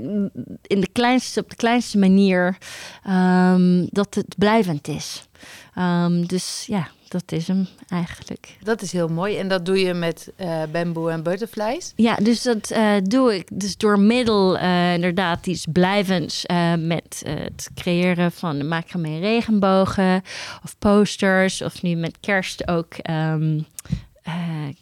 in 0.61 0.79
de 0.81 0.89
kleinste, 0.91 1.39
op 1.39 1.49
de 1.49 1.55
kleinste 1.55 1.97
manier 1.97 2.57
ehm, 3.03 3.85
dat 3.89 4.15
het 4.15 4.35
blijvend 4.37 4.87
is. 4.87 5.27
Ehm, 5.75 6.25
dus 6.25 6.63
ja, 6.67 6.87
dat 7.15 7.31
is 7.31 7.47
hem 7.47 7.67
eigenlijk. 7.89 8.57
Dat 8.63 8.81
is 8.81 8.91
heel 8.91 9.07
mooi. 9.07 9.37
En 9.37 9.47
dat 9.47 9.65
doe 9.65 9.79
je 9.79 9.93
met 9.93 10.31
eh 10.35 10.63
Bamboo 10.71 11.07
en 11.07 11.23
Butterflies. 11.23 11.93
Ja, 11.95 12.15
dus 12.15 12.41
dat 12.41 12.71
eh, 12.71 12.93
doe 13.03 13.35
ik 13.35 13.47
dus 13.53 13.77
door 13.77 13.99
middel 13.99 14.57
eh, 14.57 14.93
inderdaad 14.93 15.47
iets 15.47 15.65
blijvends 15.71 16.45
met 16.77 17.23
het 17.27 17.69
creëren 17.75 18.31
van 18.31 18.57
de 18.57 18.63
macramé 18.63 19.19
regenbogen 19.19 20.21
of 20.63 20.75
posters 20.79 21.61
of 21.61 21.81
nu 21.81 21.95
met 21.95 22.17
kerst 22.19 22.67
ook 22.67 22.93
ehm, 22.93 23.59
eh, 24.25 24.33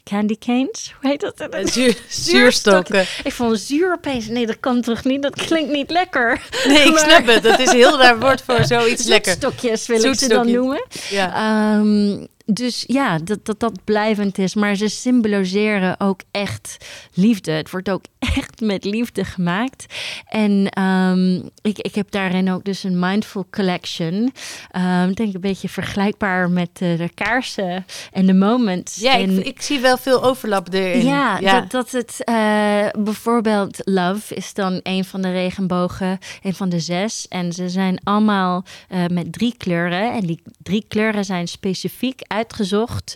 candy 0.04 0.36
canes. 0.38 0.94
Hoe 1.00 1.10
heet 1.10 1.20
dat? 1.20 1.34
Eh, 1.40 1.66
zuur- 1.66 1.98
zuurstokken. 2.28 3.04
Ik 3.24 3.32
vond 3.32 3.60
zuur 3.60 3.92
opeens. 3.92 4.26
Nee, 4.28 4.46
dat 4.46 4.60
kan 4.60 4.80
toch 4.80 5.04
niet? 5.04 5.22
Dat 5.22 5.34
klinkt 5.46 5.72
niet 5.72 5.90
lekker. 5.90 6.40
Nee, 6.68 6.88
ik 6.88 6.98
snap 6.98 7.26
het. 7.26 7.42
Dat 7.42 7.58
is 7.58 7.72
heel 7.72 7.98
raar 7.98 8.18
woord 8.20 8.42
voor 8.42 8.64
zoiets 8.74 9.04
lekker. 9.04 9.30
Zoetstokjes 9.32 9.86
wil 9.86 10.04
ik 10.04 10.14
ze 10.18 10.28
dan 10.28 10.50
noemen. 10.50 10.84
Ja. 11.10 11.34
Ehm, 11.34 12.26
dus 12.46 12.84
ja, 12.86 13.18
dat, 13.18 13.44
dat 13.44 13.60
dat 13.60 13.84
blijvend 13.84 14.38
is. 14.38 14.54
Maar 14.54 14.74
ze 14.74 14.88
symboliseren 14.88 16.00
ook 16.00 16.20
echt 16.30 16.76
liefde. 17.14 17.52
Het 17.52 17.70
wordt 17.70 17.90
ook 17.90 18.04
echt 18.36 18.60
met 18.60 18.84
liefde 18.84 19.24
gemaakt. 19.24 19.94
En 20.26 20.68
ehm, 20.68 21.34
ik, 21.62 21.78
ik 21.78 21.94
heb 21.94 22.10
daarin 22.10 22.50
ook 22.50 22.64
dus 22.64 22.84
een 22.84 22.98
mindful 22.98 23.46
collection. 23.50 24.32
Ehm, 24.70 25.08
ik 25.08 25.16
denk 25.16 25.34
een 25.34 25.40
beetje 25.40 25.68
vergelijkbaar 25.68 26.50
met 26.50 26.68
de 26.78 27.10
kaarsen 27.14 27.86
en 28.12 28.26
de 28.26 28.34
moments. 28.34 28.96
Ja, 28.96 29.14
ik, 29.14 29.30
ik 29.30 29.62
zie 29.62 29.80
wel 29.80 29.96
veel 29.96 30.22
overlap 30.24 30.72
erin. 30.72 31.04
ja, 31.04 31.40
Dat, 31.40 31.70
dat 31.70 31.90
het 31.90 32.24
eh, 32.24 32.86
bijvoorbeeld 32.98 33.80
Love 33.84 34.34
is 34.34 34.54
dan 34.54 34.80
een 34.82 35.04
van 35.04 35.22
de 35.22 35.32
regenbogen, 35.32 36.18
een 36.42 36.54
van 36.54 36.68
de 36.68 36.80
zes. 36.80 37.28
En 37.28 37.52
ze 37.52 37.68
zijn 37.68 38.00
allemaal 38.02 38.64
eh, 38.88 39.06
met 39.06 39.32
drie 39.32 39.54
kleuren. 39.56 40.12
En 40.12 40.26
die 40.26 40.42
drie 40.62 40.84
kleuren 40.88 41.24
zijn 41.24 41.48
specifiek 41.48 42.20
uitgezocht 42.34 43.14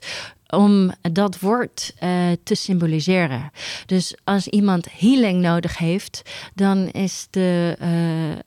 om 0.48 0.92
dat 1.12 1.40
woord 1.40 1.94
eh, 1.98 2.10
te 2.42 2.54
symboliseren. 2.54 3.50
Dus 3.86 4.14
als 4.24 4.48
iemand 4.48 4.86
healing 4.98 5.40
nodig 5.40 5.78
heeft, 5.78 6.22
dan 6.54 6.88
is 6.88 7.26
de 7.30 7.76
eh, 7.78 8.32
eh, 8.32 8.38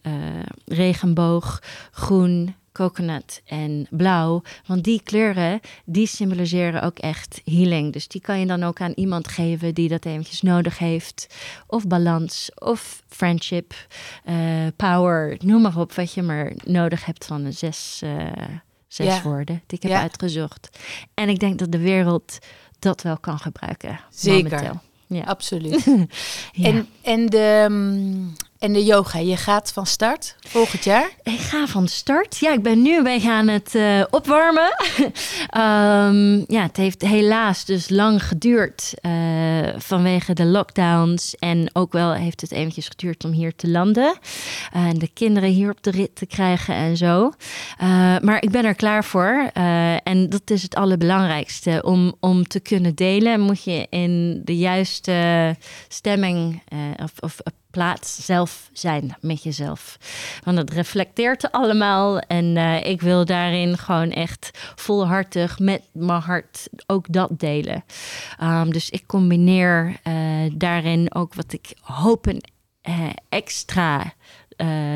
regenboog 0.65 1.61
groen, 1.91 2.55
coconut 2.71 3.41
en 3.45 3.87
blauw. 3.89 4.41
Want 4.65 4.83
die 4.83 5.01
kleuren, 5.03 5.59
die 5.85 6.07
symboliseren 6.07 6.81
ook 6.81 6.99
echt 6.99 7.41
healing. 7.45 7.93
Dus 7.93 8.07
die 8.07 8.21
kan 8.21 8.39
je 8.39 8.45
dan 8.45 8.63
ook 8.63 8.81
aan 8.81 8.93
iemand 8.95 9.27
geven 9.27 9.73
die 9.73 9.89
dat 9.89 10.05
eventjes 10.05 10.41
nodig 10.41 10.77
heeft. 10.77 11.27
Of 11.67 11.87
balans, 11.87 12.51
of 12.55 13.01
friendship, 13.07 13.73
power, 14.75 15.37
noem 15.39 15.61
maar 15.61 15.77
op 15.77 15.93
wat 15.93 16.13
je 16.13 16.21
maar 16.21 16.53
nodig 16.63 17.05
hebt 17.05 17.25
van 17.25 17.43
de 17.43 17.51
zes, 17.51 18.01
zes 18.93 19.05
Ja. 19.05 19.21
woorden 19.21 19.63
die 19.67 19.77
ik 19.77 19.83
heb 19.83 19.91
Ja. 19.91 20.01
uitgezocht. 20.01 20.69
En 21.13 21.29
ik 21.29 21.39
denk 21.39 21.59
dat 21.59 21.71
de 21.71 21.77
wereld 21.77 22.37
dat 22.79 23.01
wel 23.01 23.17
kan 23.17 23.39
gebruiken. 23.39 23.99
Zeker. 24.09 24.51
Momenteel. 24.51 24.79
Ja. 25.07 25.23
Absoluut. 25.23 25.85
Ja. 26.51 26.67
En, 26.67 26.87
en, 27.01 27.25
de, 27.25 27.65
mm, 27.69 28.33
en 28.61 28.73
de 28.73 28.83
yoga, 28.83 29.19
je 29.19 29.37
gaat 29.37 29.71
van 29.73 29.85
start 29.85 30.35
volgend 30.39 30.83
jaar? 30.83 31.09
Ik 31.23 31.39
ga 31.39 31.67
van 31.67 31.87
start. 31.87 32.37
Ja, 32.37 32.53
ik 32.53 32.61
ben 32.61 32.81
nu 32.81 32.97
een 32.97 33.03
beetje 33.03 33.31
aan 33.31 33.47
het 33.47 33.75
eh, 33.75 34.03
opwarmen. 34.09 34.75
Ehm, 35.49 36.35
ja, 36.47 36.61
het 36.61 36.77
heeft 36.77 37.01
helaas 37.01 37.65
dus 37.65 37.89
lang 37.89 38.23
geduurd 38.23 38.93
eh, 39.01 39.11
vanwege 39.77 40.33
de 40.33 40.45
lockdowns. 40.45 41.35
En 41.35 41.69
ook 41.73 41.91
wel 41.91 42.13
heeft 42.13 42.41
het 42.41 42.51
eventjes 42.51 42.87
geduurd 42.87 43.23
om 43.25 43.31
hier 43.31 43.55
te 43.55 43.69
landen. 43.69 44.13
Eh, 44.73 44.85
En 44.85 44.99
de 44.99 45.09
kinderen 45.13 45.49
hier 45.49 45.69
op 45.69 45.83
de 45.83 45.91
rit 45.91 46.15
te 46.15 46.25
krijgen 46.25 46.75
en 46.75 46.97
zo. 46.97 47.31
Maar 48.21 48.43
ik 48.43 48.51
ben 48.51 48.65
er 48.65 48.75
klaar 48.75 49.03
voor. 49.03 49.49
En 50.03 50.29
dat 50.29 50.49
is 50.49 50.61
het 50.61 50.75
allerbelangrijkste. 50.75 51.81
Om, 51.85 52.15
om 52.19 52.47
te 52.47 52.59
kunnen 52.59 52.95
delen 52.95 53.39
moet 53.39 53.63
je 53.63 53.87
in 53.89 54.41
de 54.43 54.57
juiste 54.57 55.55
stemming 55.87 56.61
of, 56.97 57.11
of 57.19 57.39
plaats 57.71 58.25
zelf 58.25 58.69
zijn 58.73 59.15
met 59.19 59.43
jezelf. 59.43 59.97
Want 60.43 60.57
het 60.57 60.69
reflecteert 60.69 61.51
allemaal. 61.51 62.19
En 62.19 62.57
eh, 62.57 62.85
ik 62.85 63.01
wil 63.01 63.25
daarin 63.25 63.77
gewoon 63.77 64.11
echt 64.11 64.49
volhartig 64.75 65.59
met 65.59 65.81
mijn 65.91 66.21
hart 66.21 66.69
ook 66.87 67.05
dat 67.09 67.39
delen. 67.39 67.83
Ehm, 68.39 68.69
dus 68.69 68.89
ik 68.89 69.05
combineer 69.05 69.99
eh, 70.03 70.13
daarin 70.53 71.13
ook 71.13 71.33
wat 71.33 71.53
ik 71.53 71.73
hoop 71.81 72.25
een 72.25 72.43
eh, 72.81 73.09
extra 73.29 74.13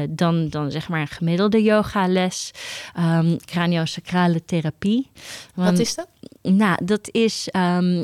dan, 0.09 0.49
dan 0.49 0.71
zeg 0.71 0.89
maar 0.89 1.01
een 1.01 1.07
gemiddelde 1.07 1.63
yogales, 1.63 2.51
um, 2.99 3.37
craniosacrale 3.45 4.45
therapie. 4.45 5.09
Wat 5.53 5.79
is 5.79 5.95
dat? 5.95 6.07
nou, 6.41 6.85
dat 6.85 7.09
is 7.11 7.49
ehm, 7.51 8.03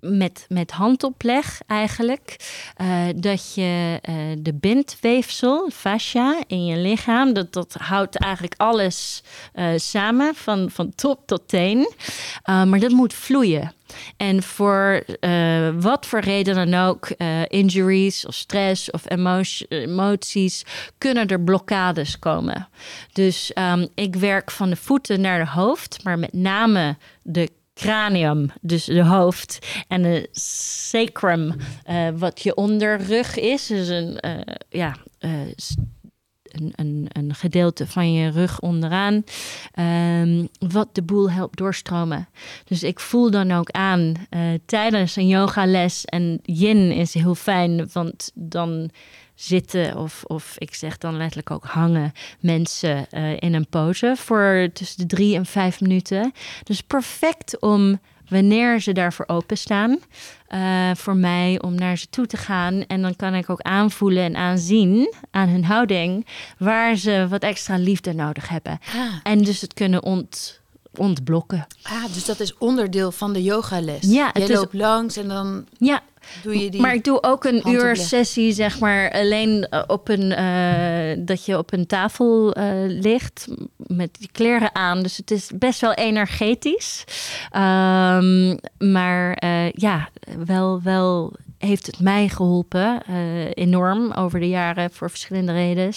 met, 0.00 0.46
met 0.48 0.70
handopleg 0.70 1.60
eigenlijk. 1.66 2.36
eh, 2.76 3.06
dat 3.16 3.54
je 3.54 3.98
eh, 4.02 4.14
de 4.38 4.54
bindweefsel, 4.54 5.70
fascia, 5.72 6.42
in 6.46 6.64
je 6.64 6.76
lichaam... 6.76 7.32
dat, 7.32 7.52
dat 7.52 7.74
houdt 7.74 8.16
eigenlijk 8.16 8.54
alles 8.56 9.22
eh, 9.52 9.68
samen, 9.76 10.34
van, 10.34 10.70
van 10.70 10.94
top 10.94 11.26
tot 11.26 11.48
teen. 11.48 11.92
Maar 12.44 12.78
dat 12.78 12.90
moet 12.90 13.14
vloeien. 13.14 13.72
En 14.16 14.42
voor 14.42 15.04
wat 15.78 16.06
voor 16.06 16.20
reden 16.20 16.54
dan 16.54 16.86
ook, 16.86 17.08
injuries 17.46 18.26
of 18.26 18.34
stress 18.34 18.90
of 18.90 19.10
emotie, 19.10 19.68
emoties, 19.68 20.64
kunnen 20.98 21.26
er 21.26 21.40
blokkades 21.40 22.18
komen. 22.18 22.68
Dus 23.12 23.52
um, 23.54 23.88
ik 23.94 24.14
werk 24.16 24.50
van 24.50 24.70
de 24.70 24.76
voeten 24.76 25.20
naar 25.20 25.44
de 25.44 25.50
hoofd, 25.50 26.04
maar 26.04 26.18
met 26.18 26.32
name 26.32 26.96
de 27.22 27.50
cranium, 27.78 28.50
dus 28.60 28.84
de 28.84 29.04
hoofd, 29.04 29.58
en 29.88 30.02
de 30.02 30.28
sacrum, 30.32 31.54
uh, 31.90 32.08
wat 32.14 32.42
je 32.42 32.54
onderrug 32.54 33.36
is, 33.36 33.66
dus 33.66 33.88
een, 33.88 34.18
uh, 34.26 34.40
ja, 34.68 34.96
uh, 35.20 35.30
een, 36.42 36.72
een, 36.74 37.06
een, 37.08 37.34
gedeelte 37.34 37.86
van 37.86 38.12
je 38.12 38.30
rug 38.30 38.60
onderaan, 38.60 39.24
um, 39.78 40.48
wat 40.58 40.94
de 40.94 41.02
boel 41.02 41.30
helpt 41.30 41.58
doorstromen. 41.58 42.28
Dus 42.64 42.82
ik 42.82 43.00
voel 43.00 43.30
dan 43.30 43.52
ook 43.52 43.70
aan 43.70 44.14
tijdens 44.66 45.16
een 45.16 45.28
yogales, 45.28 46.04
en 46.04 46.38
yin 46.42 46.92
is 46.92 47.14
heel 47.14 47.34
fijn, 47.34 47.88
want 47.92 48.30
dan 48.34 48.90
zitten 49.40 49.96
of, 49.96 50.24
of 50.26 50.54
ik 50.58 50.74
zeg 50.74 50.98
dan 50.98 51.16
letterlijk 51.16 51.50
ook 51.50 51.64
hangen 51.64 52.12
mensen 52.40 53.06
uh, 53.10 53.30
in 53.38 53.54
een 53.54 53.68
pose 53.68 54.14
voor 54.16 54.68
tussen 54.72 54.98
de 54.98 55.14
drie 55.14 55.36
en 55.36 55.46
vijf 55.46 55.80
minuten. 55.80 56.32
Dus 56.62 56.80
perfect 56.80 57.60
om 57.60 57.98
wanneer 58.28 58.80
ze 58.80 58.92
daarvoor 58.92 59.24
openstaan. 59.28 59.98
Uh, 60.48 60.90
voor 60.94 61.16
mij 61.16 61.62
om 61.62 61.74
naar 61.74 61.98
ze 61.98 62.10
toe 62.10 62.26
te 62.26 62.36
gaan. 62.36 62.86
En 62.86 63.02
dan 63.02 63.16
kan 63.16 63.34
ik 63.34 63.50
ook 63.50 63.60
aanvoelen 63.60 64.22
en 64.22 64.36
aanzien 64.36 65.14
aan 65.30 65.48
hun 65.48 65.64
houding 65.64 66.26
waar 66.58 66.96
ze 66.96 67.26
wat 67.28 67.42
extra 67.42 67.76
liefde 67.76 68.14
nodig 68.14 68.48
hebben. 68.48 68.78
Ah. 68.94 69.14
En 69.22 69.42
dus 69.42 69.60
het 69.60 69.74
kunnen 69.74 70.02
ont, 70.02 70.57
ontblokken. 70.98 71.66
Ah, 71.82 72.04
dus 72.12 72.24
dat 72.24 72.40
is 72.40 72.58
onderdeel 72.58 73.12
van 73.12 73.32
de 73.32 73.42
yogales. 73.42 73.98
Ja, 74.00 74.34
is- 74.34 74.48
loopt 74.48 74.74
langs 74.74 75.16
en 75.16 75.28
dan 75.28 75.64
Ja, 75.78 76.02
doe 76.42 76.58
je 76.58 76.70
die. 76.70 76.80
maar 76.80 76.94
ik 76.94 77.04
doe 77.04 77.22
ook 77.22 77.44
een 77.44 77.68
uur 77.68 77.96
sessie, 77.96 78.52
zeg 78.52 78.78
maar, 78.78 79.12
alleen 79.12 79.66
eh, 79.70 79.82
op 79.86 80.08
een 80.08 80.30
uh, 80.30 81.26
dat 81.26 81.44
je 81.44 81.58
op 81.58 81.72
een 81.72 81.86
tafel 81.86 82.58
uh, 82.58 82.64
ligt 83.00 83.46
met 83.76 84.10
die 84.18 84.28
kleren 84.32 84.74
aan. 84.74 85.02
Dus 85.02 85.16
het 85.16 85.30
is 85.30 85.50
best 85.54 85.80
wel 85.80 85.92
energetisch. 85.92 87.04
Um, 87.56 88.58
maar 88.78 89.42
uh, 89.44 89.70
ja, 89.72 90.08
wel, 90.46 90.82
wel 90.82 91.32
heeft 91.58 91.86
het 91.86 92.00
mij 92.00 92.28
geholpen, 92.28 93.02
eh, 93.06 93.50
enorm 93.50 94.12
over 94.12 94.40
de 94.40 94.48
jaren 94.48 94.90
voor 94.92 95.10
verschillende 95.10 95.52
redenen. 95.52 95.92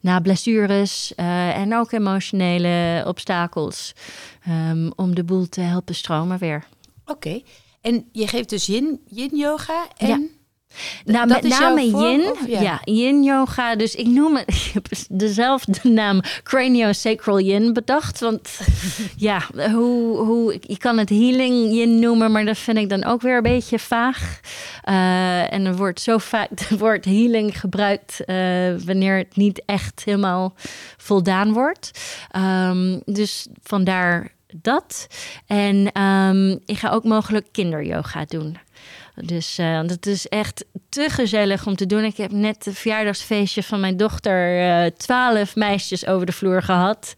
Na 0.00 0.20
blessures 0.20 1.14
eh, 1.14 1.56
en 1.56 1.74
ook 1.74 1.92
emotionele 1.92 3.04
obstakels, 3.06 3.92
ehm, 4.42 4.90
om 4.96 5.14
de 5.14 5.24
boel 5.24 5.48
te 5.48 5.60
helpen 5.60 5.94
stromen 5.94 6.38
weer. 6.38 6.64
Oké. 7.06 7.42
En 7.80 8.08
je 8.12 8.26
geeft 8.26 8.48
dus 8.48 8.66
yin, 8.66 9.00
yin 9.06 9.36
yoga 9.36 9.86
en... 9.96 10.08
Ja. 10.08 10.40
Nou, 11.04 11.28
dat 11.28 11.42
met 11.42 11.58
name 11.58 11.84
yin. 11.84 12.34
ja? 12.46 12.60
Ja. 12.60 12.80
yin 12.84 13.22
yoga. 13.22 13.76
Dus 13.76 13.94
ik 13.94 14.06
noem 14.06 14.36
het 14.36 14.48
ik 14.54 14.70
heb 14.72 14.86
dezelfde 15.08 15.88
naam 15.88 16.20
craniosacral 16.42 17.40
yin 17.40 17.72
bedacht. 17.72 18.20
Want 18.20 18.60
ja, 19.16 19.42
hoe, 19.54 20.16
hoe, 20.16 20.58
je 20.60 20.78
kan 20.78 20.98
het 20.98 21.08
healing 21.08 21.72
yin 21.72 21.98
noemen, 21.98 22.32
maar 22.32 22.44
dat 22.44 22.58
vind 22.58 22.78
ik 22.78 22.88
dan 22.88 23.04
ook 23.04 23.20
weer 23.20 23.36
een 23.36 23.42
beetje 23.42 23.78
vaag. 23.78 24.40
Eh, 24.82 25.52
en 25.52 25.66
er 25.66 25.76
wordt 25.76 26.00
zo 26.00 26.18
vaak 26.18 26.48
het 26.54 26.78
woord 26.78 27.04
healing 27.04 27.60
gebruikt 27.60 28.24
eh, 28.24 28.36
wanneer 28.84 29.16
het 29.16 29.36
niet 29.36 29.62
echt 29.66 30.02
helemaal 30.04 30.54
voldaan 30.96 31.52
wordt. 31.52 31.90
Ehm, 32.30 32.98
dus 33.04 33.46
vandaar 33.62 34.32
dat. 34.54 35.06
En 35.46 35.92
ehm, 35.92 36.50
ik 36.50 36.78
ga 36.78 36.90
ook 36.90 37.04
mogelijk 37.04 37.46
kinderyoga 37.52 38.24
doen. 38.24 38.58
Dus 39.14 39.58
eh, 39.58 39.80
dat 39.86 40.06
is 40.06 40.28
echt 40.28 40.64
te 40.88 41.08
gezellig 41.10 41.66
om 41.66 41.76
te 41.76 41.86
doen. 41.86 42.04
Ik 42.04 42.16
heb 42.16 42.30
net 42.32 42.64
het 42.64 42.78
verjaardagsfeestje 42.78 43.62
van 43.62 43.80
mijn 43.80 43.96
dochter 43.96 44.60
eh, 44.60 44.90
twaalf 44.96 45.56
meisjes 45.56 46.06
over 46.06 46.26
de 46.26 46.32
vloer 46.32 46.62
gehad. 46.62 47.14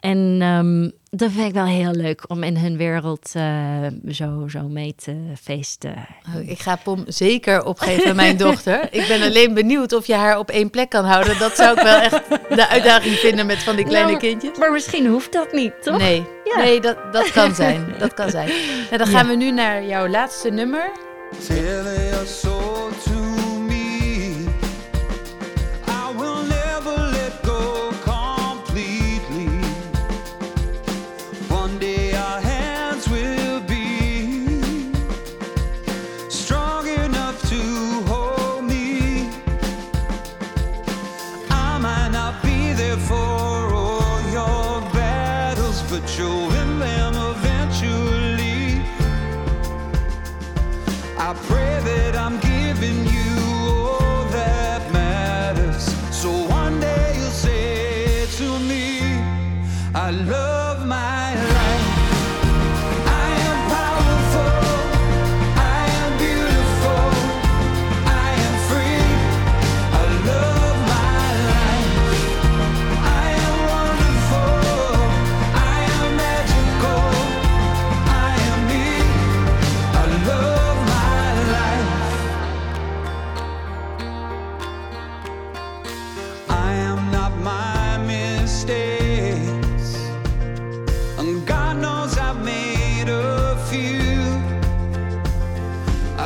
En 0.00 0.38
ehm, 0.40 0.90
dat 1.18 1.30
vind 1.32 1.46
ik 1.48 1.52
wel 1.54 1.66
heel 1.66 1.90
leuk 1.92 2.24
om 2.30 2.42
in 2.42 2.56
hun 2.56 2.76
wereld 2.76 3.30
eh, 3.34 3.86
zo, 4.08 4.44
zo 4.48 4.62
mee 4.68 4.94
te 4.94 5.16
feesten. 5.42 5.94
Oh, 6.36 6.48
ik 6.48 6.58
ga 6.58 6.76
Pom 6.76 7.04
zeker 7.06 7.64
opgeven 7.64 8.10
aan 8.10 8.16
mijn 8.16 8.36
dochter. 8.46 8.88
Ik 8.90 9.08
ben 9.08 9.22
alleen 9.22 9.54
benieuwd 9.54 9.92
of 9.92 10.06
je 10.06 10.14
haar 10.14 10.38
op 10.38 10.50
één 10.50 10.70
plek 10.70 10.88
kan 10.90 11.04
houden. 11.04 11.38
Dat 11.38 11.56
zou 11.56 11.76
ik 11.76 11.82
wel 11.82 12.00
echt 12.00 12.22
de 12.54 12.68
uitdaging 12.68 13.14
vinden 13.14 13.46
met 13.46 13.62
van 13.62 13.76
die 13.76 13.84
kleine 13.84 14.10
Nou, 14.10 14.20
kindjes. 14.22 14.58
Maar 14.58 14.72
misschien 14.72 15.06
hoeft 15.06 15.32
dat 15.32 15.52
niet, 15.52 15.72
toch? 15.82 15.98
Nee, 15.98 16.22
Ja. 16.44 16.56
nee 16.62 16.80
dat, 16.80 17.12
dat 17.12 17.30
kan 17.30 17.54
zijn. 17.64 17.94
Dat 17.98 18.14
kan 18.14 18.30
zijn. 18.30 18.48
Nou, 18.90 18.96
dan 18.98 19.06
gaan 19.06 19.26
we 19.28 19.34
nu 19.34 19.50
naar 19.50 19.84
jouw 19.84 20.08
laatste 20.08 20.50
nummer. 20.50 20.90
Till 21.32 21.84
they 21.84 22.10
are 22.12 22.26
so 22.26 22.90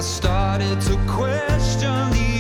Started 0.02 0.80
to 0.80 0.96
question 1.06 2.10
the 2.10 2.31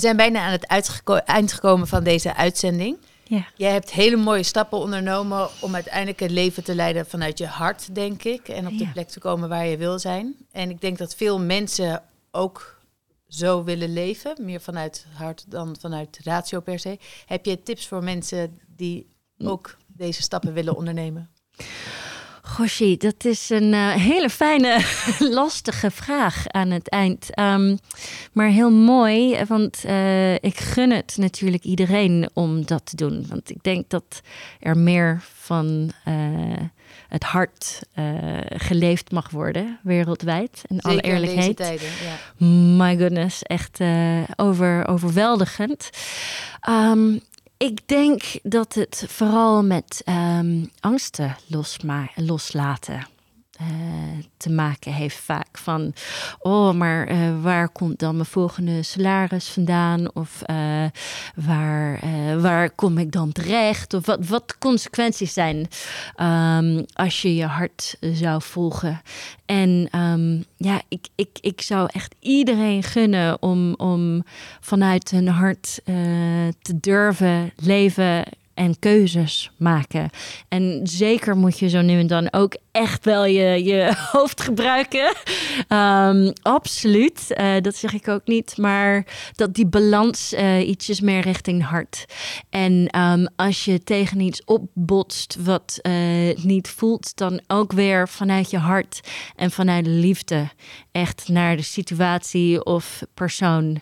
zijn 0.00 0.16
bijna 0.16 0.40
aan 0.44 0.52
het 0.52 0.68
uitgeko- 0.68 1.14
eind 1.16 1.52
gekomen 1.52 1.86
van 1.86 2.04
deze 2.04 2.34
uitzending. 2.34 2.98
Ja. 3.24 3.46
Jij 3.56 3.72
hebt 3.72 3.90
hele 3.90 4.16
mooie 4.16 4.42
stappen 4.42 4.78
ondernomen 4.78 5.48
om 5.60 5.74
uiteindelijk 5.74 6.20
een 6.20 6.32
leven 6.32 6.64
te 6.64 6.74
leiden 6.74 7.06
vanuit 7.06 7.38
je 7.38 7.46
hart, 7.46 7.94
denk 7.94 8.22
ik. 8.24 8.48
En 8.48 8.66
op 8.66 8.78
de 8.78 8.84
Ja. 8.84 8.90
plek 8.92 9.08
te 9.08 9.18
komen 9.20 9.48
waar 9.48 9.66
je 9.66 9.76
wil 9.76 9.98
zijn. 9.98 10.36
En 10.52 10.70
ik 10.70 10.80
denk 10.80 10.98
dat 10.98 11.14
veel 11.14 11.40
mensen 11.40 12.02
ook 12.30 12.78
zo 13.28 13.64
willen 13.64 13.92
leven. 13.92 14.34
Meer 14.40 14.60
vanuit 14.60 15.06
hart 15.12 15.44
dan 15.48 15.76
vanuit 15.80 16.18
ratio 16.24 16.60
per 16.60 16.78
se. 16.78 16.98
Heb 17.26 17.44
je 17.44 17.62
tips 17.62 17.88
voor 17.88 18.04
mensen 18.04 18.58
die 18.76 19.06
ook 19.38 19.76
deze 19.86 20.22
stappen 20.22 20.52
willen 20.52 20.76
ondernemen? 20.76 21.30
Goshie, 22.42 22.96
dat 22.96 23.24
is 23.24 23.50
een 23.50 23.74
eh, 23.74 23.90
hele 23.90 24.30
fijne, 24.30 24.84
lastige 25.18 25.90
vraag 25.90 26.48
aan 26.48 26.70
het 26.70 26.88
eind. 26.88 27.34
Ehm, 27.34 27.76
maar 28.32 28.48
heel 28.48 28.70
mooi, 28.70 29.44
want 29.44 29.84
eh, 29.84 30.34
ik 30.34 30.58
gun 30.58 30.90
het 30.90 31.16
natuurlijk 31.16 31.64
iedereen 31.64 32.30
om 32.32 32.66
dat 32.66 32.86
te 32.86 32.96
doen. 32.96 33.24
Want 33.28 33.50
ik 33.50 33.62
denk 33.62 33.90
dat 33.90 34.20
er 34.60 34.78
meer 34.78 35.22
van 35.34 35.90
eh, 36.04 36.14
het 37.08 37.24
hart 37.24 37.82
geleefd 38.48 39.12
mag 39.12 39.30
worden, 39.30 39.78
wereldwijd. 39.82 40.62
In 40.66 40.80
alle 40.80 40.94
Zeker 40.94 41.12
in 41.12 41.20
deze 41.20 41.32
eerlijkheid. 41.32 41.56
tijden, 41.56 41.88
ja. 42.04 42.46
My 42.76 42.98
goodness, 42.98 43.42
echt 43.42 43.78
over, 44.36 44.86
overweldigend. 44.86 45.90
Ehm, 46.60 47.18
ik 47.62 47.88
denk 47.88 48.22
dat 48.42 48.74
het 48.74 49.04
vooral 49.08 49.62
met 49.64 50.02
ehm, 50.04 50.64
angsten 50.80 51.36
losma- 51.46 52.10
loslaten 52.14 53.06
eh, 53.60 53.66
te 54.36 54.50
maken 54.50 54.92
heeft 54.92 55.16
vaak. 55.16 55.58
Van, 55.58 55.92
oh, 56.38 56.72
maar 56.72 57.06
eh, 57.06 57.42
waar 57.42 57.68
komt 57.68 57.98
dan 57.98 58.14
mijn 58.14 58.26
volgende 58.26 58.82
salaris 58.82 59.48
vandaan? 59.48 60.14
Of 60.14 60.42
eh, 60.42 60.84
waar, 61.34 62.00
waar 62.40 62.70
kom 62.70 62.98
ik 62.98 63.12
dan 63.12 63.32
terecht? 63.32 63.94
Of 63.94 64.06
wat, 64.06 64.26
wat 64.26 64.58
consequenties 64.58 65.32
zijn 65.32 65.68
ehm, 66.16 66.82
als 66.92 67.22
je 67.22 67.34
je 67.34 67.44
hart 67.44 67.96
zou 68.00 68.42
volgen. 68.42 69.00
En 69.46 69.88
ehm, 69.90 70.42
ja, 70.56 70.82
ik, 70.88 71.08
ik, 71.14 71.38
ik 71.40 71.60
zou 71.60 71.88
echt 71.92 72.14
iedereen 72.20 72.82
gunnen 72.82 73.42
om, 73.42 73.74
om 73.74 74.24
vanuit 74.60 75.10
hun 75.10 75.28
hart 75.28 75.80
te 76.62 76.80
durven 76.80 77.52
leven 77.56 78.24
en 78.60 78.78
keuzes 78.78 79.50
maken. 79.56 80.10
En 80.48 80.80
zeker 80.82 81.36
moet 81.36 81.58
je 81.58 81.68
zo 81.68 81.80
nu 81.80 81.98
en 81.98 82.06
dan 82.06 82.32
ook 82.32 82.56
echt 82.72 83.04
wel 83.04 83.24
je, 83.24 83.64
je 83.64 83.92
hoofd 84.12 84.40
gebruiken. 84.40 85.14
Ehm, 85.68 86.32
absoluut, 86.42 87.30
Eh, 87.30 87.60
dat 87.60 87.76
zeg 87.76 87.92
ik 87.92 88.08
ook 88.08 88.26
niet. 88.26 88.56
Maar 88.56 89.06
dat 89.34 89.54
die 89.54 89.66
balans 89.66 90.32
eh, 90.32 90.68
ietsjes 90.68 91.00
meer 91.00 91.20
richting 91.20 91.64
hart. 91.64 92.04
En 92.50 92.86
ehm, 92.88 93.26
als 93.36 93.64
je 93.64 93.82
tegen 93.82 94.20
iets 94.20 94.44
opbotst 94.44 95.36
wat 95.44 95.78
eh, 95.82 95.92
niet 96.36 96.68
voelt, 96.68 97.16
dan 97.16 97.40
ook 97.46 97.72
weer 97.72 98.08
vanuit 98.08 98.50
je 98.50 98.58
hart 98.58 99.00
en 99.36 99.50
vanuit 99.50 99.84
de 99.84 99.90
liefde 99.90 100.48
echt 100.92 101.28
naar 101.28 101.56
de 101.56 101.62
situatie 101.62 102.64
of 102.64 103.02
persoon 103.14 103.80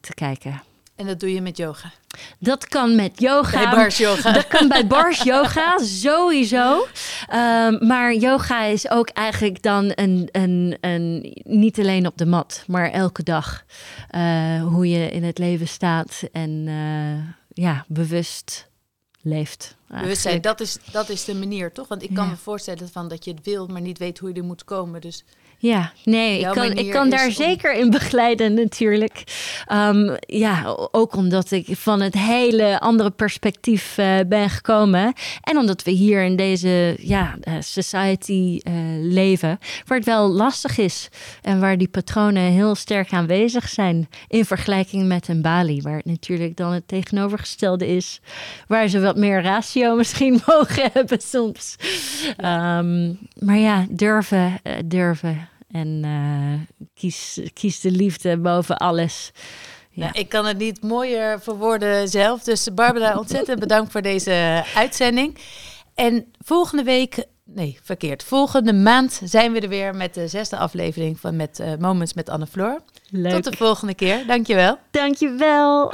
te 0.00 0.14
kijken. 0.14 0.73
En 0.96 1.06
dat 1.06 1.20
doe 1.20 1.32
je 1.34 1.40
met 1.40 1.56
yoga. 1.56 1.92
Dat 2.38 2.68
kan 2.68 2.94
met 2.94 3.20
yoga. 3.20 3.62
Bij 3.62 3.70
bars 3.70 3.98
yoga. 3.98 4.32
Dat 4.32 4.46
kan 4.48 4.68
bij 4.68 4.86
bars 4.86 5.22
yoga, 5.22 5.78
sowieso. 6.02 6.86
Ehm, 7.28 7.86
maar 7.86 8.14
yoga 8.14 8.62
is 8.64 8.90
ook 8.90 9.08
eigenlijk 9.08 9.62
dan 9.62 9.92
een, 9.94 10.28
een, 10.32 10.76
een, 10.80 11.32
niet 11.44 11.78
alleen 11.78 12.06
op 12.06 12.16
de 12.18 12.26
mat, 12.26 12.64
maar 12.66 12.90
elke 12.90 13.22
dag. 13.22 13.64
eh, 14.10 14.62
hoe 14.62 14.88
je 14.88 15.10
in 15.10 15.24
het 15.24 15.38
leven 15.38 15.68
staat 15.68 16.22
en 16.32 16.64
eh, 16.66 17.64
ja, 17.64 17.84
bewust 17.88 18.68
leeft. 19.22 19.76
Bewustzijn, 19.88 20.32
eigenlijk. 20.32 20.42
dat 20.42 20.60
is, 20.60 20.78
dat 20.92 21.08
is 21.08 21.24
de 21.24 21.34
manier, 21.34 21.72
toch? 21.72 21.88
Want 21.88 22.02
ik 22.02 22.14
kan 22.14 22.24
Ja. 22.24 22.30
me 22.30 22.36
voorstellen 22.36 22.88
van 22.92 23.08
dat 23.08 23.24
je 23.24 23.30
het 23.30 23.44
wil, 23.44 23.66
maar 23.66 23.80
niet 23.80 23.98
weet 23.98 24.18
hoe 24.18 24.28
je 24.28 24.34
er 24.34 24.44
moet 24.44 24.64
komen. 24.64 25.00
Dus 25.00 25.24
Ja, 25.64 25.92
nee, 26.04 26.38
ik 26.38 26.46
kan, 26.52 26.72
ik 26.72 26.90
kan 26.90 27.10
daar 27.10 27.26
om- 27.26 27.32
zeker 27.32 27.74
in 27.74 27.90
begeleiden 27.90 28.54
natuurlijk. 28.54 29.22
Ehm, 29.66 30.16
ja, 30.20 30.76
ook 30.90 31.16
omdat 31.16 31.50
ik 31.50 31.66
van 31.76 32.00
het 32.00 32.14
hele 32.14 32.80
andere 32.80 33.10
perspectief 33.10 33.98
eh, 33.98 34.14
ben 34.26 34.50
gekomen. 34.50 35.12
En 35.40 35.56
omdat 35.56 35.82
we 35.82 35.90
hier 35.90 36.22
in 36.22 36.36
deze 36.36 36.96
ja, 37.00 37.34
eh, 37.40 37.54
society 37.60 38.60
eh, 38.62 38.72
leven, 39.00 39.58
waar 39.86 39.98
het 39.98 40.06
wel 40.06 40.28
lastig 40.28 40.78
is. 40.78 41.08
En 41.42 41.60
waar 41.60 41.78
die 41.78 41.88
patronen 41.88 42.42
heel 42.42 42.74
sterk 42.74 43.12
aanwezig 43.12 43.68
zijn. 43.68 44.08
In 44.28 44.44
vergelijking 44.44 45.06
met 45.06 45.28
een 45.28 45.42
Bali, 45.42 45.82
waar 45.82 45.96
het 45.96 46.04
natuurlijk 46.04 46.56
dan 46.56 46.72
het 46.72 46.88
tegenovergestelde 46.88 47.86
is. 47.86 48.20
Waar 48.66 48.88
ze 48.88 49.00
wat 49.00 49.16
meer 49.16 49.42
ratio 49.42 49.94
misschien 50.00 50.40
mogen 50.46 50.90
hebben 50.92 51.20
soms. 51.20 51.76
Ehm, 52.36 53.12
maar 53.38 53.58
ja, 53.58 53.86
durven, 53.90 54.60
durven. 54.84 55.48
En 55.74 56.00
eh, 56.04 56.84
kies, 56.94 57.40
kies 57.52 57.80
de 57.80 57.90
liefde 57.90 58.38
boven 58.38 58.76
alles. 58.76 59.32
Ja. 59.90 60.04
Nou, 60.04 60.18
ik 60.18 60.28
kan 60.28 60.46
het 60.46 60.58
niet 60.58 60.82
mooier 60.82 61.40
verwoorden 61.40 62.08
zelf. 62.08 62.42
Dus 62.42 62.74
Barbara, 62.74 63.18
ontzettend 63.18 63.58
bedankt 63.58 63.92
voor 63.92 64.02
deze 64.02 64.64
uitzending. 64.74 65.38
En 65.94 66.26
volgende 66.38 66.82
week, 66.82 67.24
nee, 67.44 67.78
verkeerd. 67.82 68.22
Volgende 68.24 68.72
maand 68.72 69.20
zijn 69.24 69.52
we 69.52 69.60
er 69.60 69.68
weer 69.68 69.94
met 69.94 70.14
de 70.14 70.28
zesde 70.28 70.56
aflevering 70.56 71.20
van 71.20 71.36
met, 71.36 71.58
eh, 71.58 71.76
Moments 71.78 72.14
met 72.14 72.28
Anne 72.28 72.46
Floor. 72.46 72.80
Leuk. 73.10 73.32
Tot 73.32 73.44
de 73.44 73.56
volgende 73.56 73.94
keer. 73.94 74.26
Dankjewel. 74.26 74.78
Dankjewel. 74.90 75.92